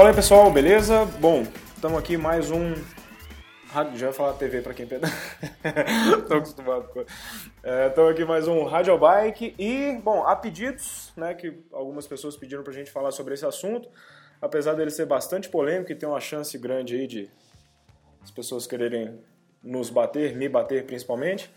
[0.00, 1.04] Fala aí pessoal, beleza?
[1.20, 1.42] Bom,
[1.74, 2.72] estamos aqui mais um.
[3.96, 5.02] Já ia falar TV para quem pede.
[6.26, 7.00] Tô acostumado com.
[7.02, 12.34] Estamos é, aqui mais um Radio Bike e, bom, há pedidos, né, que algumas pessoas
[12.34, 13.90] pediram pra gente falar sobre esse assunto.
[14.40, 17.30] Apesar dele ser bastante polêmico e ter uma chance grande aí de
[18.22, 19.20] as pessoas quererem
[19.62, 21.52] nos bater, me bater principalmente.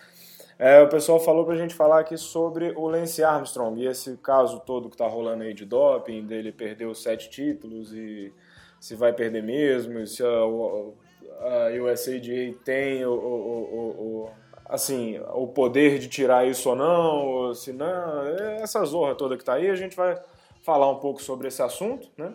[0.64, 4.62] É, o pessoal falou pra gente falar aqui sobre o Lance Armstrong e esse caso
[4.62, 8.32] todo que tá rolando aí de doping, dele perder os sete títulos e
[8.80, 13.76] se vai perder mesmo, se a, a USADA tem o, o,
[14.24, 14.30] o,
[14.66, 18.26] assim, o poder de tirar isso ou não, ou se não,
[18.62, 20.18] essa zorra toda que tá aí, a gente vai
[20.62, 22.34] falar um pouco sobre esse assunto, né?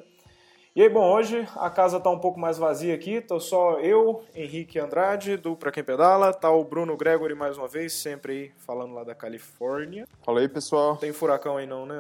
[0.79, 4.23] E aí, bom, hoje a casa está um pouco mais vazia aqui, tô só eu,
[4.33, 8.53] Henrique Andrade, do Pra Quem Pedala, tá o Bruno Gregory mais uma vez, sempre aí
[8.59, 10.07] falando lá da Califórnia.
[10.25, 10.97] Fala aí, pessoal.
[10.97, 11.97] Tem furacão aí não, né,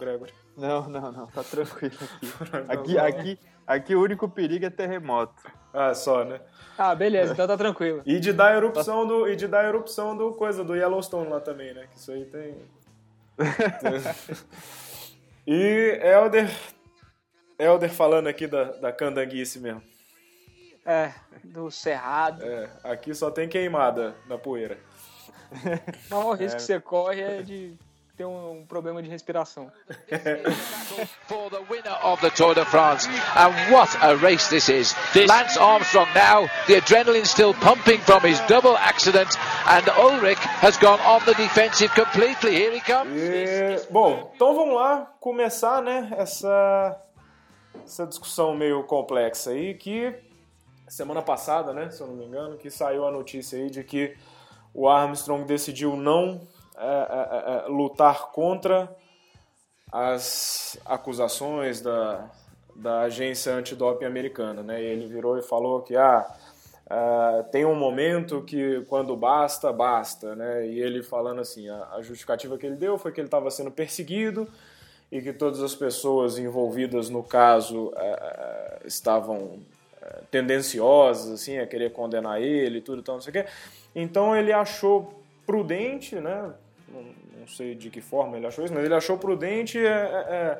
[0.00, 0.32] Gregory?
[0.56, 2.32] Não, não, não, tá tranquilo aqui.
[2.72, 5.42] aqui, aqui, aqui o único perigo é terremoto.
[5.70, 6.40] Ah, só, né?
[6.78, 8.00] Ah, beleza, então tá tranquilo.
[8.06, 11.74] E de dar erupção do, e de dar erupção do coisa, do Yellowstone lá também,
[11.74, 12.56] né, que isso aí tem...
[15.46, 16.00] e
[17.58, 19.82] Elder falando aqui da, da candanguice mesmo.
[20.84, 21.12] É,
[21.42, 22.44] do cerrado.
[22.44, 24.78] É, aqui só tem queimada na poeira.
[26.10, 26.56] O maior risco é.
[26.56, 27.76] que você corre é de
[28.16, 29.70] ter um, um problema de respiração.
[31.28, 33.08] for the winner of the Tour de France.
[33.36, 34.94] And what a race this is.
[35.14, 41.00] Lance Armstrong now, the adrenaline still pumping from his double accident and Ulrich has gone
[41.00, 42.54] on the defensive completely.
[42.54, 43.20] Here he comes.
[43.20, 47.05] E, bom, então vamos lá começar, né, essa
[47.86, 50.14] essa discussão meio complexa aí que
[50.88, 54.16] semana passada, né, se eu não me engano, que saiu a notícia aí de que
[54.74, 56.40] o Armstrong decidiu não
[56.76, 58.94] é, é, é, é lutar contra
[59.90, 62.30] as acusações da,
[62.74, 64.82] da agência antidoping americana, né?
[64.82, 66.26] E ele virou e falou que ah,
[66.86, 70.66] uh, tem um momento que quando basta, basta, né?
[70.66, 73.70] E ele falando assim, a, a justificativa que ele deu foi que ele estava sendo
[73.70, 74.46] perseguido
[75.10, 79.60] e que todas as pessoas envolvidas no caso é, estavam
[80.02, 83.46] é, tendenciosas assim a querer condenar ele tudo então não sei o quê.
[83.94, 86.52] Então ele achou prudente, né?
[86.88, 87.02] Não,
[87.38, 90.58] não, sei de que forma ele achou isso, mas ele achou prudente é,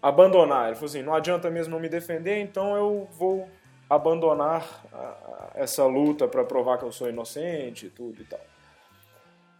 [0.00, 0.66] abandonar.
[0.66, 3.48] Ele falou assim: não adianta mesmo não me defender, então eu vou
[3.90, 8.40] abandonar a, a, essa luta para provar que eu sou inocente tudo e tal.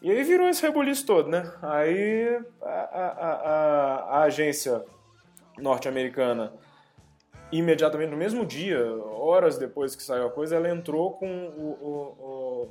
[0.00, 1.52] E aí virou esse rebuliço todo, né?
[1.60, 4.84] Aí a, a, a, a agência
[5.58, 6.52] norte-americana,
[7.50, 12.24] imediatamente no mesmo dia, horas depois que saiu a coisa, ela entrou com o, o,
[12.24, 12.68] o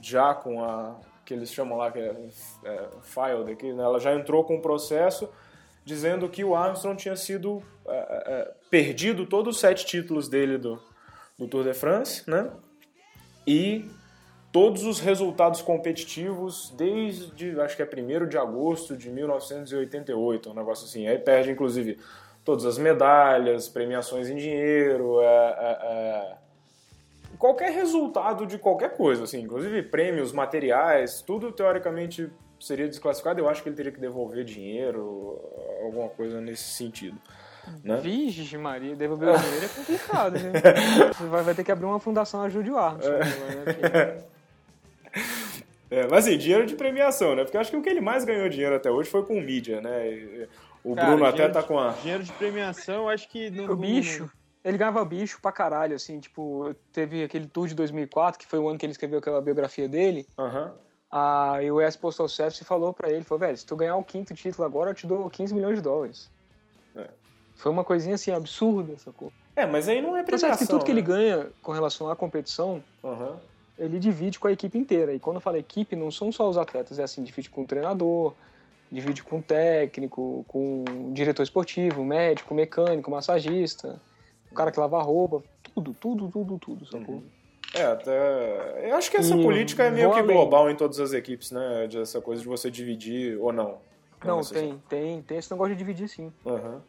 [0.00, 2.16] já com a que eles chamam lá que é,
[2.64, 3.82] é file daqui, né?
[3.82, 5.28] ela já entrou com o um processo
[5.84, 10.80] dizendo que o Armstrong tinha sido é, é, perdido todos os sete títulos dele do,
[11.38, 12.50] do Tour de France, né?
[13.46, 13.88] E
[14.52, 20.84] todos os resultados competitivos desde, acho que é 1 de agosto de 1988, um negócio
[20.84, 21.08] assim.
[21.08, 21.98] Aí perde, inclusive,
[22.44, 26.34] todas as medalhas, premiações em dinheiro, é, é, é,
[27.38, 32.30] qualquer resultado de qualquer coisa, assim, inclusive prêmios, materiais, tudo teoricamente
[32.60, 33.40] seria desclassificado.
[33.40, 35.40] Eu acho que ele teria que devolver dinheiro,
[35.82, 37.16] alguma coisa nesse sentido.
[37.82, 37.96] Né?
[37.96, 40.52] Vixe, Maria, devolver o dinheiro é complicado, né?
[41.30, 43.20] vai, vai ter que abrir uma fundação Ajude o Armstrong.
[43.92, 44.31] É.
[45.92, 47.44] É, mas assim, dinheiro de premiação, né?
[47.44, 49.78] Porque eu acho que o que ele mais ganhou dinheiro até hoje foi com mídia,
[49.82, 50.48] né?
[50.82, 51.90] O Cara, Bruno até tá com a.
[51.90, 53.50] Dinheiro de premiação, acho que.
[53.50, 54.30] No, o bicho.
[54.64, 58.68] Ele ganhava bicho pra caralho, assim, tipo, teve aquele tour de 2004, que foi o
[58.68, 60.26] ano que ele escreveu aquela biografia dele.
[60.38, 60.66] Aham.
[60.66, 60.92] Uhum.
[61.10, 64.64] A US Postal Service falou pra ele, falou, velho, se tu ganhar o quinto título
[64.64, 66.30] agora, eu te dou 15 milhões de dólares.
[66.96, 67.06] É.
[67.54, 69.30] Foi uma coisinha assim, absurda, sacou?
[69.54, 70.48] É, mas aí não é premiação.
[70.48, 70.86] Mas que tudo né?
[70.86, 73.36] que ele ganha com relação à competição, uhum
[73.82, 75.12] ele divide com a equipe inteira.
[75.12, 77.66] E quando eu falo equipe, não são só os atletas, é assim, divide com o
[77.66, 78.32] treinador,
[78.90, 84.00] divide com o técnico, com o diretor esportivo, médico, mecânico, massagista,
[84.50, 85.42] o cara que lava a roupa,
[85.74, 87.16] tudo, tudo, tudo, tudo, sacou?
[87.16, 87.22] Uhum.
[87.74, 88.90] É, até.
[88.90, 90.36] Eu acho que essa e política é meio que além.
[90.36, 91.86] global em todas as equipes, né?
[91.86, 93.78] De essa coisa de você dividir ou não.
[94.22, 96.30] Não, tem, tem, tem esse negócio de dividir sim.
[96.44, 96.80] Uhum.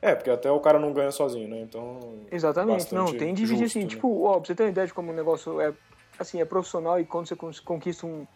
[0.00, 1.60] É, porque até o cara não ganha sozinho, né?
[1.60, 1.98] Então.
[2.30, 3.80] Exatamente, não, tem dividir sim.
[3.80, 3.86] Né?
[3.86, 5.74] Tipo, ó, pra você ter uma ideia de como o negócio é
[6.18, 8.26] assim, é profissional e quando você conquista um,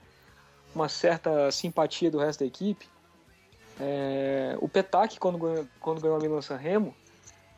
[0.75, 2.89] uma certa simpatia do resto da equipe,
[3.81, 6.95] é, o Petac, quando ganhou, quando ganhou a Milan San Remo,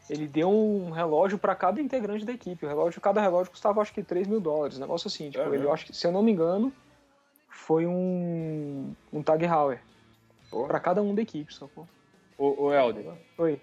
[0.09, 2.67] ele deu um relógio para cada integrante da equipe.
[2.67, 5.31] O relógio, cada relógio custava acho que 3 mil dólares, um negócio assim.
[5.31, 6.73] Tipo, é ele, acho que, se eu não me engano,
[7.49, 9.81] foi um, um Tag Heuer
[10.67, 11.89] para cada um da equipe, sacou?
[12.37, 13.13] O, o Helder.
[13.39, 13.61] Oi.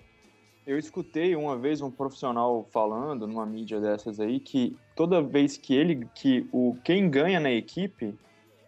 [0.67, 5.73] Eu escutei uma vez um profissional falando numa mídia dessas aí que toda vez que
[5.73, 8.13] ele que o quem ganha na equipe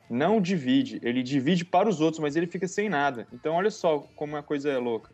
[0.10, 3.28] não divide, ele divide para os outros, mas ele fica sem nada.
[3.34, 5.12] Então olha só como a coisa é louca.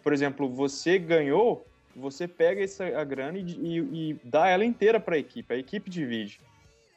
[0.00, 5.00] Por exemplo, você ganhou, você pega essa a grana e, e, e dá ela inteira
[5.00, 6.40] para a equipe, a equipe divide.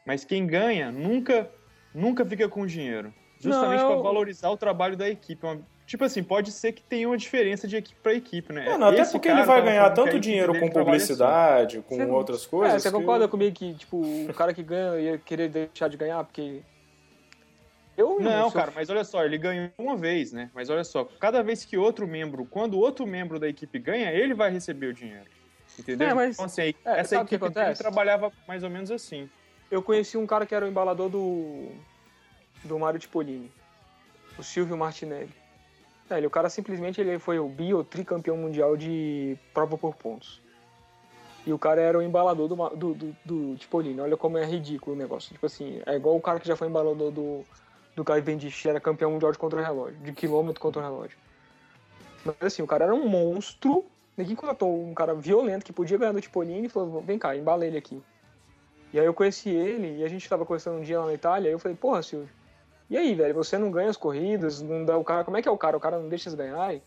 [0.05, 1.49] Mas quem ganha nunca
[1.95, 3.87] nunca fica com dinheiro, justamente eu...
[3.87, 5.43] para valorizar o trabalho da equipe.
[5.43, 5.59] Uma,
[5.91, 8.77] tipo assim, pode ser que tenha uma diferença de equipe para equipe, né?
[8.77, 11.85] Não, até porque ele vai ganhar tanto dinheiro com publicidade, assim.
[11.85, 12.75] com você, outras coisas.
[12.75, 12.95] É, você que...
[12.95, 16.61] concorda comigo que tipo o cara que ganha ia querer deixar de ganhar porque
[17.97, 20.49] eu não, não cara, mas olha só, ele ganhou uma vez, né?
[20.55, 24.33] Mas olha só, cada vez que outro membro, quando outro membro da equipe ganha, ele
[24.33, 25.29] vai receber o dinheiro.
[25.77, 26.07] Entendeu?
[26.07, 27.45] É, mas, então, assim, é, essa equipe
[27.77, 29.29] trabalhava mais ou menos assim.
[29.69, 31.67] Eu conheci um cara que era o embalador do
[32.63, 33.51] do Mario Tipolini,
[34.37, 35.40] o Silvio Martinelli.
[36.11, 40.41] É, ele, o cara simplesmente ele foi o bio tricampeão mundial de prova por pontos.
[41.45, 43.99] E o cara era o embalador do, do, do, do Tipolini.
[43.99, 45.33] Olha como é ridículo o negócio.
[45.33, 47.45] Tipo assim, é igual o cara que já foi embalador do,
[47.95, 51.17] do Cavendish, era campeão mundial de contra-relógio, de quilômetro contra-relógio.
[52.25, 53.85] Mas assim, o cara era um monstro.
[54.17, 57.65] Ninguém contratou um cara violento que podia ganhar do Tipolini e falou: vem cá, embala
[57.65, 58.03] ele aqui.
[58.93, 61.49] E aí eu conheci ele e a gente tava conversando um dia lá na Itália.
[61.49, 62.29] E eu falei: porra, Silvio,
[62.91, 65.23] e aí, velho, você não ganha as corridas, não dá o cara.
[65.23, 65.77] Como é que é o cara?
[65.77, 66.81] O cara não deixa eles ganharem?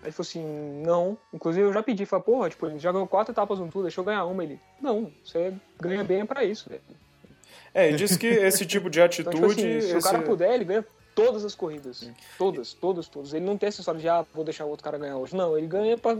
[0.00, 1.18] Aí ele falou assim: não.
[1.34, 4.00] Inclusive eu já pedi, falei: porra, tipo, ele já ganhou quatro etapas no tour, deixa
[4.00, 4.44] eu ganhar uma.
[4.44, 6.80] Ele: não, você ganha bem para isso, velho.
[7.74, 9.36] É, ele disse que esse tipo de atitude.
[9.36, 9.96] Então, tipo assim, se esse...
[9.96, 12.08] o cara puder, ele ganha todas as corridas.
[12.38, 13.34] Todas, todas, todas.
[13.34, 15.34] Ele não tem essa história de, ah, vou deixar o outro cara ganhar hoje.
[15.34, 16.16] Não, ele ganha pra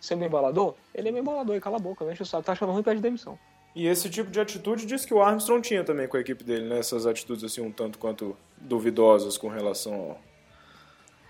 [0.00, 0.74] ser meu embalador.
[0.94, 2.42] Ele é meu embalador, e cala a boca, deixa o saco.
[2.42, 3.38] Tá achando ruim, pede demissão.
[3.76, 6.66] E esse tipo de atitude diz que o Armstrong tinha também com a equipe dele,
[6.66, 6.78] né?
[6.78, 10.20] Essas atitudes assim um tanto quanto duvidosas com relação ao...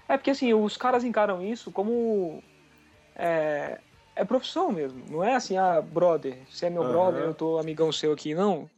[0.09, 2.41] É porque assim, os caras encaram isso como
[3.17, 3.81] é,
[4.15, 5.03] é profissão mesmo.
[5.11, 6.93] Não é assim, ah, brother, você é meu uhum.
[6.93, 8.33] brother, eu tô amigão seu aqui.
[8.33, 8.71] Não.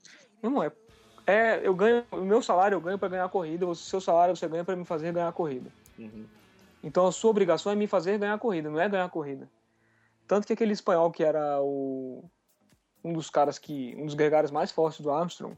[0.43, 0.73] Não é
[1.29, 4.35] é, eu ganho, o meu salário eu ganho para ganhar a corrida, o seu salário
[4.35, 5.70] você ganha para me fazer ganhar a corrida.
[5.99, 6.25] Uhum.
[6.82, 9.47] Então a sua obrigação é me fazer ganhar a corrida, não é ganhar a corrida.
[10.26, 12.25] Tanto que aquele espanhol que era o
[13.04, 15.56] um dos caras que um dos gregários mais fortes do Armstrong,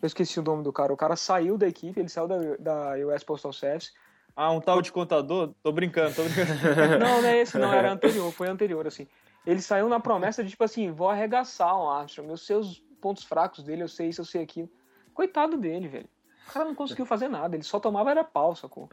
[0.00, 2.92] eu esqueci o nome do cara, o cara saiu da equipe, ele saiu da, da
[3.06, 3.92] US Postal Service.
[4.36, 5.52] Ah, um tal de contador?
[5.62, 6.52] Tô brincando, tô brincando.
[7.00, 9.08] não, não é esse, não, era anterior, foi anterior, assim.
[9.44, 13.64] Ele saiu na promessa de, tipo assim, vou arregaçar o Armstrong, os seus pontos fracos
[13.64, 14.70] dele, eu sei isso, eu sei aquilo.
[15.12, 16.08] Coitado dele, velho.
[16.48, 18.88] O cara não conseguiu fazer nada, ele só tomava era pau, sacou?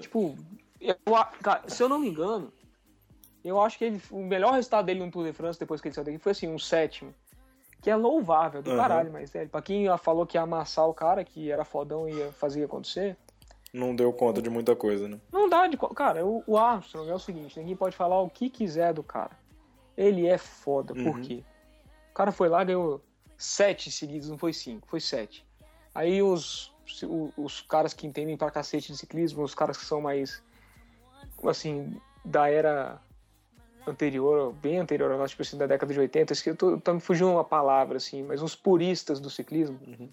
[0.00, 0.36] Tipo,
[0.80, 0.96] eu,
[1.42, 2.52] cara, se eu não me engano,
[3.44, 5.94] eu acho que ele, o melhor resultado dele no Tour de France, depois que ele
[5.94, 7.14] saiu daqui, foi assim, um sétimo.
[7.82, 8.76] Que é louvável, do uhum.
[8.76, 12.14] caralho, mas velho, pra quem falou que ia amassar o cara, que era fodão e
[12.14, 13.16] ia fazer acontecer.
[13.74, 15.20] Não deu conta de muita coisa, né?
[15.30, 15.76] Não dá de.
[15.76, 19.36] Cara, o, o Armstrong é o seguinte: ninguém pode falar o que quiser do cara.
[19.96, 21.04] Ele é foda, uhum.
[21.04, 21.44] por quê?
[22.10, 23.02] O cara foi lá, ganhou
[23.36, 25.44] sete seguidos, não foi cinco, foi sete.
[25.94, 26.72] Aí os,
[27.36, 30.42] os caras que entendem pra cacete de ciclismo, os caras que são mais,
[31.44, 33.00] assim, da era
[33.86, 36.94] anterior, bem anterior a nós, tipo assim, da década de 80, que eu tô, tô
[36.94, 40.08] me fugindo uma palavra, assim, mas uns puristas do ciclismo uhum.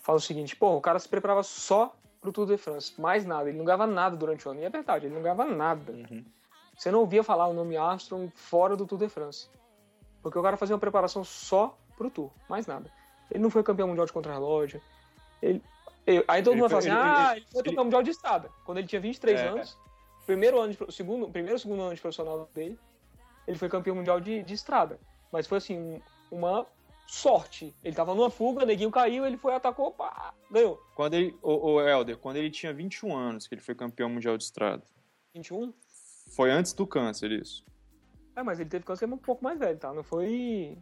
[0.00, 3.48] falam o seguinte, pô, o cara se preparava só pro Tour de France, mais nada,
[3.48, 5.92] ele não ganhava nada durante o ano, e é verdade, ele não ganhava nada.
[5.92, 6.24] Uhum.
[6.76, 9.48] Você não ouvia falar o nome Armstrong fora do Tour de France,
[10.22, 12.90] porque o cara fazia uma preparação só pro Tour, mais nada.
[13.30, 14.80] Ele não foi campeão mundial de contrarrelógio.
[15.42, 15.62] Ele,
[16.06, 18.50] ele, aí todo mundo fala assim: ele, ah, ele, ele foi campeão mundial de estrada.
[18.64, 19.78] Quando ele tinha 23 é, anos,
[20.26, 22.78] primeiro ano de, segundo, primeiro segundo ano de profissional dele,
[23.46, 24.98] ele foi campeão mundial de, de estrada.
[25.30, 26.00] Mas foi assim,
[26.30, 26.66] uma
[27.06, 27.74] sorte.
[27.82, 30.82] Ele tava numa fuga, o neguinho caiu, ele foi, atacou, pá, ganhou.
[30.94, 34.36] Quando ele, o, o Helder, quando ele tinha 21 anos, que ele foi campeão mundial
[34.36, 34.82] de estrada.
[35.34, 35.72] 21?
[36.34, 37.64] Foi antes do câncer, isso.
[38.36, 39.92] É, mas ele teve câncer um pouco mais velho, tá?
[39.92, 40.76] Não foi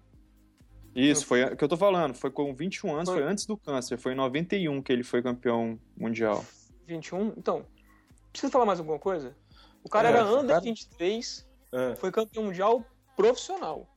[0.94, 2.14] isso, foi o que eu tô falando.
[2.14, 3.98] Foi com 21 anos, foi, foi antes do câncer.
[3.98, 6.44] Foi em 91 que ele foi campeão mundial.
[6.86, 7.32] 21?
[7.36, 7.64] Então,
[8.32, 9.36] precisa falar mais alguma coisa?
[9.84, 10.60] O cara é, era under cara...
[10.60, 11.96] 23, é.
[11.96, 12.84] foi campeão mundial
[13.16, 13.88] profissional.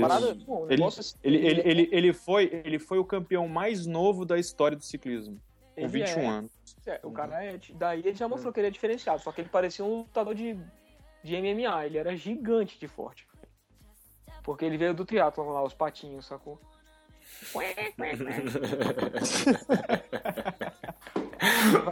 [0.00, 4.24] Parada, pô, ele, assim, ele, ele, ele, ele, foi, ele foi o campeão mais novo
[4.24, 5.40] da história do ciclismo.
[5.74, 6.52] Com 21 é, anos.
[6.86, 7.58] É, o cara é.
[7.74, 10.56] Daí ele já mostrou que ele é diferenciado, só que ele parecia um lutador de,
[11.24, 13.26] de MMA, ele era gigante de forte.
[14.44, 16.60] Porque ele veio do triatlon lá, os patinhos, sacou?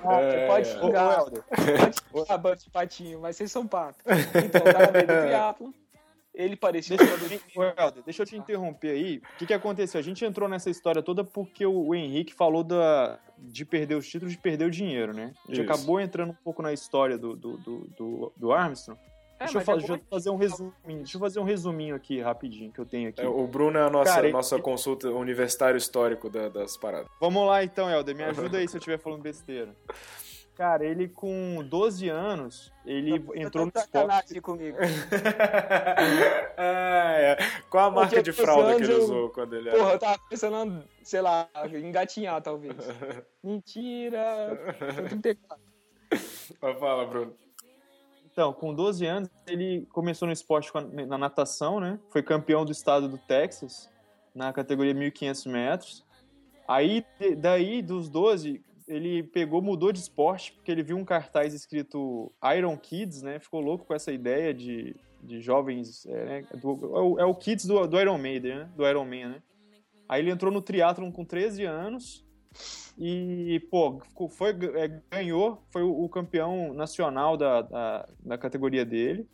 [0.03, 1.25] Vai, pode xingar.
[1.25, 4.03] Pode xingar bando de patinho, mas vocês são patos.
[4.07, 5.71] Então, o cara veio do triatlon.
[6.35, 7.13] Ele parecia deixa,
[7.57, 9.17] Helder, deixa eu te interromper aí.
[9.17, 9.99] O que, que aconteceu?
[9.99, 14.09] A gente entrou nessa história toda porque o, o Henrique falou da, de perder os
[14.09, 15.33] títulos, de perder o dinheiro, né?
[15.45, 15.73] A gente Isso.
[15.73, 19.01] acabou entrando um pouco na história do, do, do, do, do Armstrong.
[19.39, 20.73] É, deixa, eu fazer, deixa, eu fazer, um resuminho.
[20.87, 23.21] Deixa eu fazer um resuminho aqui rapidinho que eu tenho aqui.
[23.21, 24.63] É, o Bruno é a nossa, Cara, nossa ele...
[24.63, 27.09] consulta universitário histórico da, das paradas.
[27.21, 28.17] Vamos lá então, Helder.
[28.17, 29.75] Me ajuda aí se eu estiver falando besteira.
[30.59, 34.41] Cara, ele com 12 anos, ele eu, entrou eu no esporte.
[34.41, 34.77] comigo.
[36.59, 37.39] é, é.
[37.71, 39.79] Qual a marca de fralda que ele usou quando ele era?
[39.79, 42.75] Porra, eu tava pensando, sei lá, engatinhar talvez.
[43.41, 44.59] Mentira!
[46.81, 47.37] Fala, Bruno.
[48.39, 50.71] Então, com 12 anos, ele começou no esporte
[51.09, 51.99] na natação, né?
[52.09, 53.91] Foi campeão do estado do Texas,
[54.33, 56.07] na categoria 1.500 metros.
[56.69, 57.05] Aí,
[57.37, 62.79] daí, dos 12, ele pegou, mudou de esporte, porque ele viu um cartaz escrito Iron
[62.79, 63.41] Kids, né?
[63.41, 66.07] Ficou louco com essa ideia de, de jovens.
[66.07, 66.47] É, né?
[66.63, 68.71] do, é, o, é, o, Kids do, do Iron Maiden, né?
[68.77, 69.43] Do Iron Man, né?
[70.09, 72.25] Aí ele entrou no triatlon com 13 anos
[73.01, 79.29] e, pô, foi, é, ganhou, foi o, campeão nacional da, da, da, categoria dele.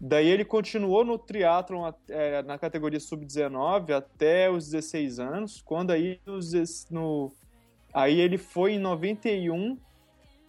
[0.00, 6.20] Daí ele continuou no triatlon é, na categoria sub-19 até os 16 anos, quando aí
[6.90, 7.30] no,
[7.92, 9.78] Aí ele foi em 91,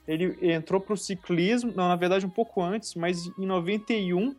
[0.07, 4.35] ele entrou para o ciclismo, não, na verdade um pouco antes, mas em 91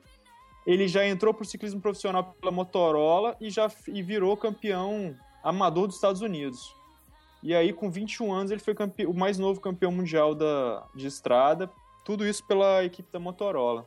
[0.66, 5.87] ele já entrou para o ciclismo profissional pela Motorola e já e virou campeão amador
[5.87, 6.75] dos Estados Unidos.
[7.43, 9.07] E aí, com 21 anos, ele foi campe...
[9.07, 10.87] o mais novo campeão mundial da...
[10.95, 11.69] de estrada.
[12.05, 13.87] Tudo isso pela equipe da Motorola.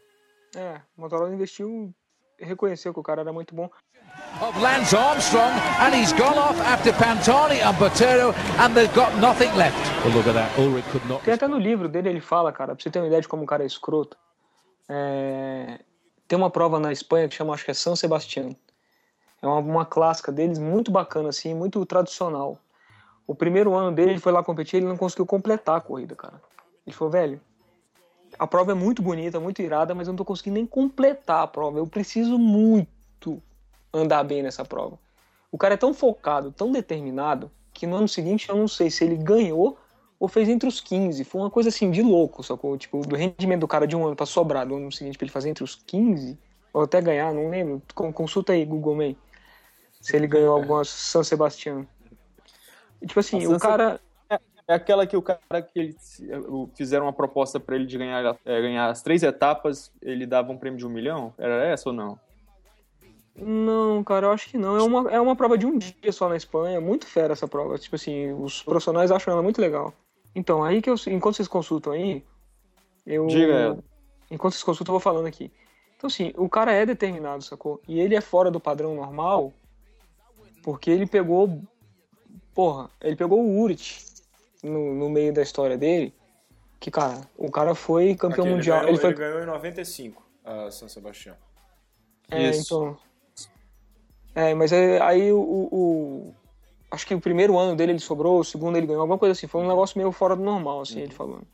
[0.56, 1.94] É, a Motorola investiu,
[2.40, 3.70] reconheceu que o cara era muito bom
[4.42, 9.52] of Lance Armstrong, and he's gone off after Pantani and Botero, and they've got nothing
[9.56, 9.78] left.
[10.04, 10.52] Well, look at that.
[10.60, 11.24] Ulrich could not.
[11.24, 13.44] Tem até no livro dele ele fala, cara, pra você ter uma ideia de como
[13.44, 14.18] o cara é escroto.
[14.90, 15.80] É...
[16.28, 18.56] Tem uma prova na Espanha que chama, acho que é São Sebastião.
[19.42, 22.58] É uma, uma clássica deles muito bacana, assim, muito tradicional.
[23.28, 26.42] O primeiro ano dele, ele foi lá competir, ele não conseguiu completar a corrida, cara.
[26.86, 27.42] Ele falou, velho,
[28.38, 31.48] a prova é muito bonita, muito irada, mas eu não tô conseguindo nem completar a
[31.48, 31.80] prova.
[31.80, 33.42] Eu preciso muito
[33.94, 35.00] andar bem nessa prova.
[35.52, 39.04] O cara é tão focado, tão determinado, que no ano seguinte eu não sei se
[39.04, 39.78] ele ganhou
[40.20, 41.24] ou fez entre os 15.
[41.24, 42.78] Foi uma coisa assim de louco, sacou?
[42.78, 45.32] Tipo, do rendimento do cara de um ano pra sobrar do ano seguinte pra ele
[45.32, 46.38] fazer entre os 15,
[46.74, 47.82] ou até ganhar, não lembro.
[48.14, 49.18] Consulta aí, Google May.
[50.02, 51.88] Se ele ganhou alguma São Sebastião.
[53.02, 54.00] E, tipo assim, o cara.
[54.68, 56.24] É aquela que o cara que eles
[56.74, 60.58] fizeram uma proposta para ele de ganhar, é, ganhar as três etapas, ele dava um
[60.58, 61.32] prêmio de um milhão?
[61.38, 62.20] Era essa ou não?
[63.36, 64.76] Não, cara, eu acho que não.
[64.76, 66.78] É uma, é uma prova de um dia só na Espanha.
[66.78, 67.78] É muito fera essa prova.
[67.78, 69.94] Tipo assim, os profissionais acham ela muito legal.
[70.34, 70.96] Então, aí que eu.
[71.08, 72.24] Enquanto vocês consultam aí,
[73.06, 73.28] eu.
[73.28, 73.78] Diga,
[74.32, 75.52] Enquanto vocês consultam, eu vou falando aqui.
[75.96, 77.82] Então, assim, o cara é determinado, sacou?
[77.88, 79.54] E ele é fora do padrão normal
[80.64, 81.62] porque ele pegou.
[82.56, 84.06] Porra, ele pegou o Urit
[84.64, 86.14] no, no meio da história dele.
[86.80, 88.78] Que, cara, o cara foi campeão Aqui, mundial.
[88.84, 89.10] Ele, ganhou, ele, foi...
[89.10, 91.36] ele ganhou em 95 a São Sebastião.
[92.32, 92.74] É, Isso.
[92.74, 92.98] então.
[94.34, 96.34] É, mas aí, aí o, o,
[96.92, 99.48] Acho que o primeiro ano dele ele sobrou, o segundo ele ganhou, alguma coisa assim.
[99.48, 101.04] Foi um negócio meio fora do normal, assim, uhum.
[101.04, 101.48] ele falando.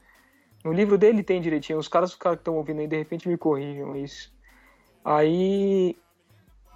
[0.63, 1.79] No livro dele tem direitinho.
[1.79, 4.31] Os caras, os caras que estão ouvindo aí, de repente me corrijam isso.
[5.03, 5.97] Aí.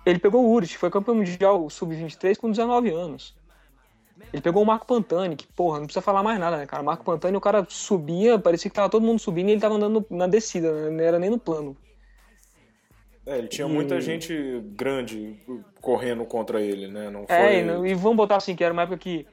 [0.05, 3.35] Ele pegou o Uric, foi campeão mundial sub-23 com 19 anos.
[4.31, 6.83] Ele pegou o Marco Pantani, que, porra, não precisa falar mais nada, né, cara?
[6.83, 10.05] Marco Pantani, o cara subia, parecia que tava todo mundo subindo e ele tava andando
[10.09, 10.89] na descida, né?
[10.89, 11.75] não era nem no plano.
[13.25, 13.71] É, ele tinha e...
[13.71, 15.39] muita gente grande
[15.81, 17.09] correndo contra ele, né?
[17.09, 17.35] Não foi...
[17.35, 19.25] É, e, e vamos botar assim, que era uma época que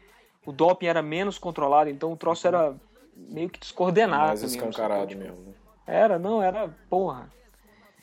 [0.46, 2.74] o doping era menos controlado, então o troço era
[3.16, 4.28] meio que descoordenado.
[4.28, 5.36] Mais escancarado mesmo.
[5.36, 5.52] mesmo né?
[5.86, 7.30] Era, não, era porra.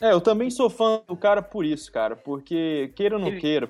[0.02, 3.40] É, eu também sou fã do cara por isso, cara, porque queira ou não ele...
[3.40, 3.68] queira,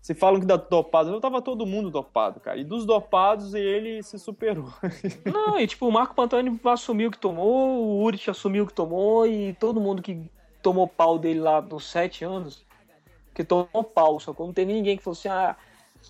[0.00, 2.58] se falam que dá dopado, eu tava todo mundo dopado, cara.
[2.58, 4.72] E dos dopados ele se superou.
[5.26, 9.52] Não, e tipo, o Marco Pantani assumiu que tomou, o Urich assumiu que tomou, e
[9.54, 10.30] todo mundo que
[10.62, 12.64] tomou pau dele lá dos sete anos,
[13.34, 15.54] que tomou pau, só que não teve ninguém que fosse ah,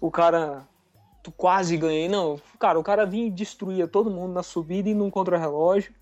[0.01, 0.69] o cara,
[1.21, 2.09] tu quase ganhei.
[2.09, 5.93] Não, cara, o cara vinha e destruía todo mundo na subida e num contra-relógio.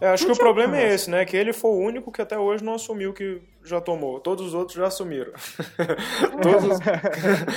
[0.00, 1.24] É, acho não que o problema é esse, né?
[1.24, 4.20] Que ele foi o único que até hoje não assumiu que já tomou.
[4.20, 5.32] Todos os outros já assumiram.
[6.42, 6.78] Todos...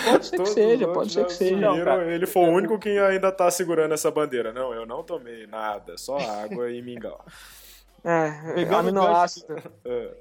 [0.06, 1.56] pode ser que seja, pode ser que seja.
[1.56, 4.52] Não, ele foi o único que ainda tá segurando essa bandeira.
[4.52, 7.24] Não, eu não tomei nada, só água e mingau.
[8.04, 9.48] É, pegando aminoácido.
[9.48, 10.12] Gancho, é,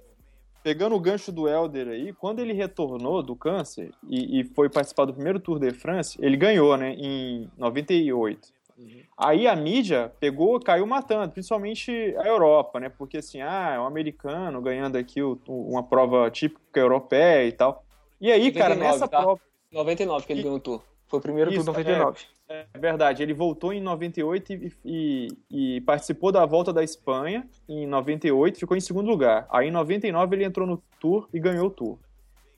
[0.62, 5.07] pegando o gancho do Elder aí, quando ele retornou do câncer e, e, foi participar
[5.07, 8.60] do primeiro Tour de France, ele ganhou, né, em 98.
[8.81, 9.03] Uhum.
[9.17, 13.85] Aí a mídia pegou, caiu matando, principalmente a Europa, né, porque assim, ah, é um
[13.85, 17.85] americano ganhando aqui o, uma prova típica europeia e tal.
[18.19, 19.21] E aí, 99, cara, nessa tá?
[19.21, 19.41] prova...
[19.71, 20.83] 99 que ele ganhou o Tour.
[21.07, 22.21] Foi o primeiro Isso, Tour de 99.
[22.49, 27.49] É, é, verdade, ele voltou em 98 e, e, e, participou da volta da Espanha
[27.69, 29.47] em 98, ficou em segundo lugar.
[29.51, 31.99] Aí em 99 ele entrou no Tour e ganhou o Tour.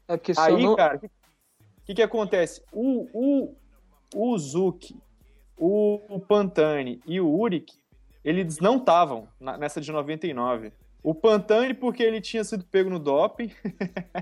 [0.09, 0.76] É Aí, não...
[0.76, 2.62] cara, o que, que acontece?
[2.73, 3.55] O, o,
[4.14, 4.97] o Zuki,
[5.64, 7.73] o, Pantani e o Urik,
[8.25, 10.73] eles não estavam nessa de 99.
[11.04, 13.52] O Pantani porque ele tinha sido pego no doping.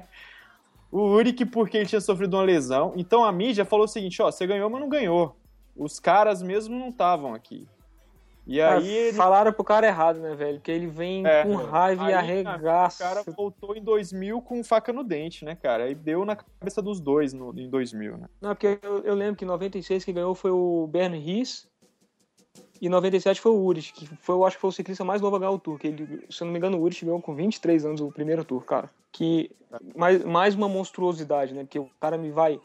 [0.92, 2.92] o Urik porque ele tinha sofrido uma lesão.
[2.94, 5.35] Então a mídia falou o seguinte, ó, você ganhou, mas não ganhou.
[5.75, 7.66] Os caras mesmo não estavam aqui.
[8.50, 9.16] E aí ele...
[9.16, 10.61] Falaram pro cara errado, né, velho?
[10.61, 13.04] Que ele vem é, com raiva aí, e arregaça.
[13.04, 15.85] O cara voltou em 2000 com faca no dente, né, cara?
[15.85, 18.26] Aí deu na cabeça dos dois no, em 2000, né?
[18.40, 21.71] Não, porque eu, eu lembro que em 96 quem ganhou foi o Bern Riss
[22.80, 25.37] e 97 foi o Urich, que foi, eu acho que foi o ciclista mais novo
[25.37, 25.78] a ganhar o Tour.
[25.78, 28.45] Que ele, se eu não me engano, o Urich ganhou com 23 anos o primeiro
[28.45, 28.90] Tour, cara.
[29.12, 29.50] Que
[29.95, 31.62] mais, mais uma monstruosidade, né?
[31.62, 32.59] Porque o cara me vai.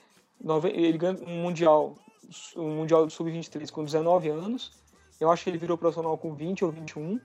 [0.73, 1.95] Ele ganha um Mundial,
[2.55, 4.71] um Mundial Sub-23 com 19 anos.
[5.19, 7.19] Eu acho que ele virou profissional com 20 ou 21.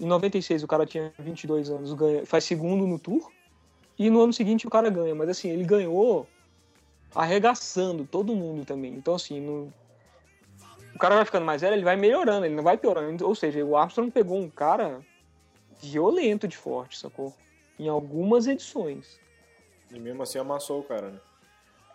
[0.00, 3.30] Em 96 o cara tinha 22 anos, ganha, faz segundo no Tour.
[3.98, 5.14] E no ano seguinte o cara ganha.
[5.14, 6.26] Mas assim, ele ganhou
[7.14, 8.94] arregaçando todo mundo também.
[8.94, 9.72] Então, assim, no,
[10.94, 13.26] o cara vai ficando mais velho, ele vai melhorando, ele não vai piorando.
[13.26, 15.00] Ou seja, o Armstrong pegou um cara
[15.80, 17.32] violento de forte, sacou?
[17.78, 19.20] Em algumas edições.
[19.90, 21.20] E mesmo assim amassou o cara, né?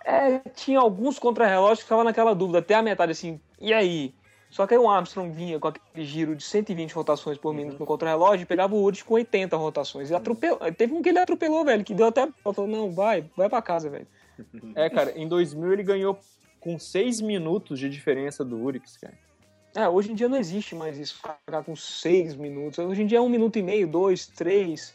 [0.06, 4.14] É, tinha alguns contrarrelógios que estavam naquela dúvida, até a metade assim, e aí?
[4.54, 7.80] Só que aí o Armstrong vinha com aquele giro de 120 rotações por minuto uhum.
[7.80, 10.12] no contrarrelógio e pegava o Urich com 80 rotações.
[10.12, 10.60] E atropelou.
[10.78, 12.30] Teve um que ele atropelou, velho, que deu até.
[12.44, 14.06] Falou, não, vai, vai pra casa, velho.
[14.76, 16.20] É, cara, em 2000 ele ganhou
[16.60, 19.18] com seis minutos de diferença do Urix, cara.
[19.76, 22.78] É, hoje em dia não existe mais isso, ficar com seis minutos.
[22.78, 24.94] Hoje em dia é um minuto e meio, dois, três.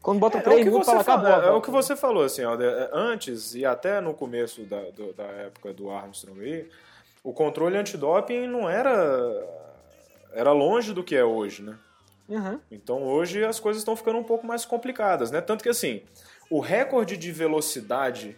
[0.00, 1.28] Quando bota é, três é minutos, fala, acabou.
[1.28, 2.56] É, é, o que você falou, assim, ó,
[2.90, 6.70] antes e até no começo da, do, da época do Armstrong aí,
[7.28, 9.46] o controle antidoping não era...
[10.32, 11.78] era longe do que é hoje, né?
[12.26, 12.58] Uhum.
[12.70, 15.42] Então hoje as coisas estão ficando um pouco mais complicadas, né?
[15.42, 16.00] Tanto que assim,
[16.48, 18.34] o recorde de velocidade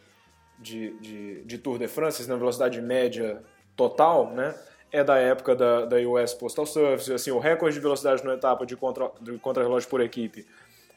[0.58, 3.40] de, de, de Tour de France, na velocidade média
[3.76, 4.56] total, né?
[4.90, 7.12] É da época da, da US Postal Service.
[7.12, 10.44] Assim, o recorde de velocidade na etapa de, contra, de contrarrelógio por equipe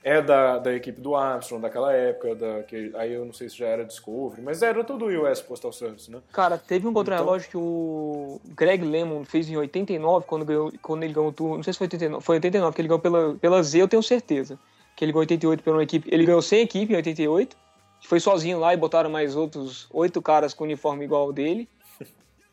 [0.03, 3.57] é da, da equipe do Armstrong daquela época, da, que, aí eu não sei se
[3.57, 6.19] já era Discovery, mas era tudo US Postal Service, né?
[6.31, 7.51] Cara, teve um contrarrelógio então...
[7.51, 11.63] que o Greg LeMond fez em 89, quando, ganhou, quando ele ganhou o Tour, não
[11.63, 14.59] sei se foi 89, foi 89 que ele ganhou pela, pela Z, eu tenho certeza,
[14.95, 17.55] que ele ganhou 88 pela equipe, ele ganhou sem equipe em 88,
[18.01, 21.69] foi sozinho lá e botaram mais outros oito caras com uniforme igual ao dele.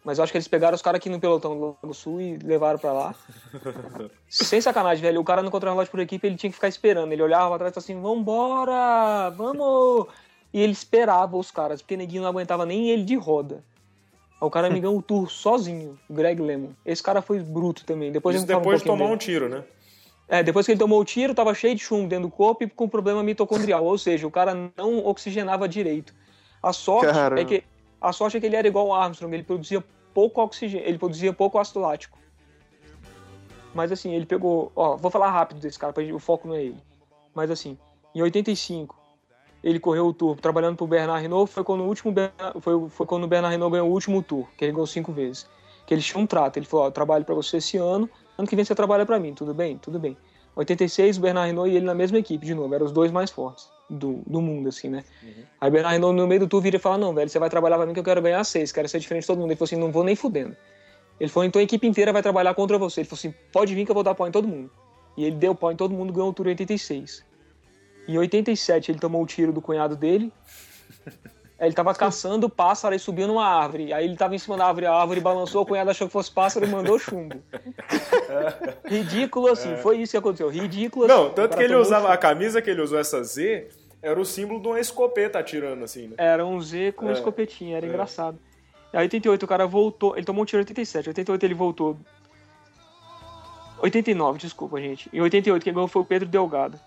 [0.04, 2.38] Mas eu acho que eles pegaram os caras aqui no pelotão do Lago Sul e
[2.38, 3.14] levaram para lá.
[4.28, 5.20] Sem sacanagem, velho.
[5.20, 7.12] O cara no contra-relógio por equipe, ele tinha que ficar esperando.
[7.12, 10.06] Ele olhava pra trás e assim, vambora, vamos!
[10.52, 13.62] E ele esperava os caras, porque neguinho não aguentava nem ele de roda.
[14.40, 16.70] Aí o cara me ganhou o tour sozinho, o Greg Lemon.
[16.84, 18.10] Esse cara foi bruto também.
[18.10, 19.14] Depois Isso depois um de tomar dele.
[19.14, 19.62] um tiro, né?
[20.26, 22.70] É, depois que ele tomou o tiro, estava cheio de chumbo dentro do corpo e
[22.70, 26.14] com problema mitocondrial, ou seja, o cara não oxigenava direito.
[26.62, 27.64] A sorte é que
[28.00, 29.84] a sorte é que ele era igual ao Armstrong, ele produzia
[30.14, 32.18] pouco oxigênio, ele produzia pouco ácido lático.
[33.74, 36.82] Mas assim, ele pegou, ó, vou falar rápido desse cara, o foco não é ele.
[37.34, 37.78] Mas assim,
[38.14, 38.98] em 85,
[39.62, 42.12] ele correu o tour trabalhando pro Bernard Renault, foi quando o último
[42.60, 45.46] foi, foi quando o Bernard Renault ganhou o último tour, que ele ganhou cinco vezes.
[45.86, 48.08] Que ele tinha um trato, ele falou, ó, trabalho para você esse ano,
[48.38, 49.76] Ano que vem você trabalha para mim, tudo bem?
[49.76, 50.16] Tudo bem.
[50.56, 53.30] 86, o Bernard Renault e ele na mesma equipe, de novo, eram os dois mais
[53.30, 55.05] fortes do, do mundo, assim, né?
[55.22, 55.44] Uhum.
[55.61, 57.50] Aí o Bernard Renault no meio do tour vira e fala: Não, velho, você vai
[57.50, 59.50] trabalhar pra mim que eu quero ganhar seis, quero ser diferente de todo mundo.
[59.50, 60.57] Ele falou assim: Não vou nem fudendo.
[61.18, 63.00] Ele falou: Então a equipe inteira vai trabalhar contra você.
[63.00, 64.70] Ele falou assim: Pode vir que eu vou dar pau em todo mundo.
[65.16, 67.24] E ele deu pau em todo mundo, ganhou o tour em 86.
[68.09, 70.33] Em 87, ele tomou o tiro do cunhado dele.
[71.61, 73.92] Ele tava caçando pássaro e subiu numa árvore.
[73.92, 76.31] Aí ele tava em cima da árvore, a árvore balançou, o cunhado achou que fosse
[76.31, 77.37] pássaro e mandou chumbo.
[78.87, 79.76] Ridículo assim, é.
[79.76, 80.48] foi isso que aconteceu.
[80.48, 81.35] Ridículo Não, assim.
[81.35, 82.14] tanto que ele usava, chumbo.
[82.14, 83.68] a camisa que ele usou, essa Z,
[84.02, 86.14] era o símbolo de uma escopeta atirando assim, né?
[86.18, 87.12] Era um Z com é.
[87.12, 87.88] escopetinha, era é.
[87.88, 88.38] engraçado.
[88.92, 91.96] Aí 88 o cara voltou, ele tomou um tiro em 87, 88 ele voltou.
[93.78, 95.08] 89, desculpa, gente.
[95.12, 96.78] Em 88 quem ganhou foi o Pedro Delgado.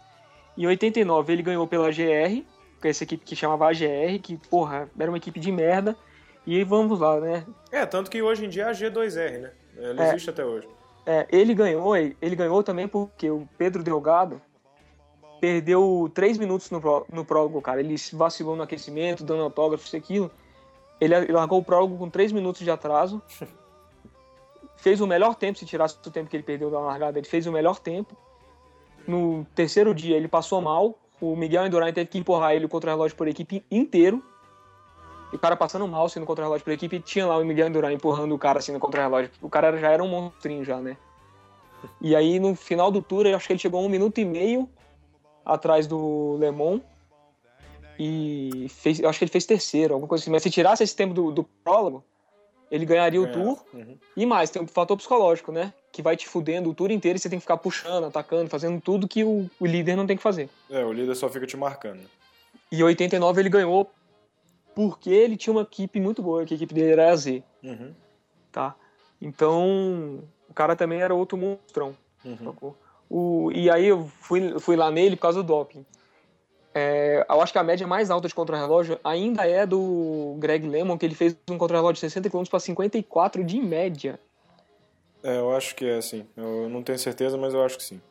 [0.58, 2.43] Em 89 ele ganhou pela GR,
[2.82, 5.95] com essa equipe que chamava AGR, que, porra, era uma equipe de merda.
[6.45, 7.45] E vamos lá, né?
[7.71, 9.52] É, tanto que hoje em dia é a G2R, né?
[9.78, 10.67] Ela é, existe até hoje.
[11.06, 14.41] É, ele ganhou, ele ganhou também porque o Pedro Delgado
[15.43, 17.82] perdeu três minutos no, no prólogo, cara.
[17.82, 20.32] Ele vacilou no aquecimento, dando autógrafo, isso aquilo.
[21.01, 23.21] Ele largou o prólogo com três minutos de atraso.
[24.77, 27.45] fez o melhor tempo, se tirasse o tempo que ele perdeu da largada, ele fez
[27.45, 28.15] o melhor tempo.
[29.06, 32.93] No terceiro dia ele passou mal, o Miguel Indurain teve que empurrar ele contra o
[32.93, 34.23] relógio por equipe inteiro.
[35.34, 37.69] E o cara passando mal assim no contra-relógio pela equipe, e tinha lá o Miguel
[37.69, 39.29] Duran empurrando o cara assim no contra-relógio.
[39.41, 40.95] O cara já era um monstrinho já, né?
[41.99, 44.23] E aí no final do tour, eu acho que ele chegou a um minuto e
[44.23, 44.69] meio
[45.45, 46.79] atrás do Lemon.
[47.99, 50.32] E fez, eu acho que ele fez terceiro, alguma coisa assim.
[50.32, 52.03] Mas se tirasse esse tempo do, do prólogo,
[52.71, 53.63] ele ganharia o tour.
[53.71, 53.97] Uhum.
[54.17, 55.71] E mais, tem um fator psicológico, né?
[55.91, 58.82] Que vai te fudendo o tour inteiro e você tem que ficar puxando, atacando, fazendo
[58.82, 60.49] tudo que o, o líder não tem que fazer.
[60.71, 62.01] É, o líder só fica te marcando.
[62.71, 63.91] E em 89 ele ganhou
[64.73, 67.43] porque ele tinha uma equipe muito boa, que a equipe dele era a Z.
[67.62, 67.93] Uhum.
[68.51, 68.75] Tá?
[69.21, 71.95] Então, o cara também era outro monstrão.
[72.25, 72.73] Uhum.
[73.10, 75.86] O, e aí eu fui, fui lá nele por causa do doping.
[76.76, 81.00] É, eu acho que a média mais alta de contra-relógio ainda é do Greg LeMond,
[81.00, 84.20] que ele fez um contra-relógio de 60 km para 54 de média.
[85.24, 86.26] É, eu acho que é assim.
[86.36, 88.02] Eu não tenho certeza, mas eu acho que sim.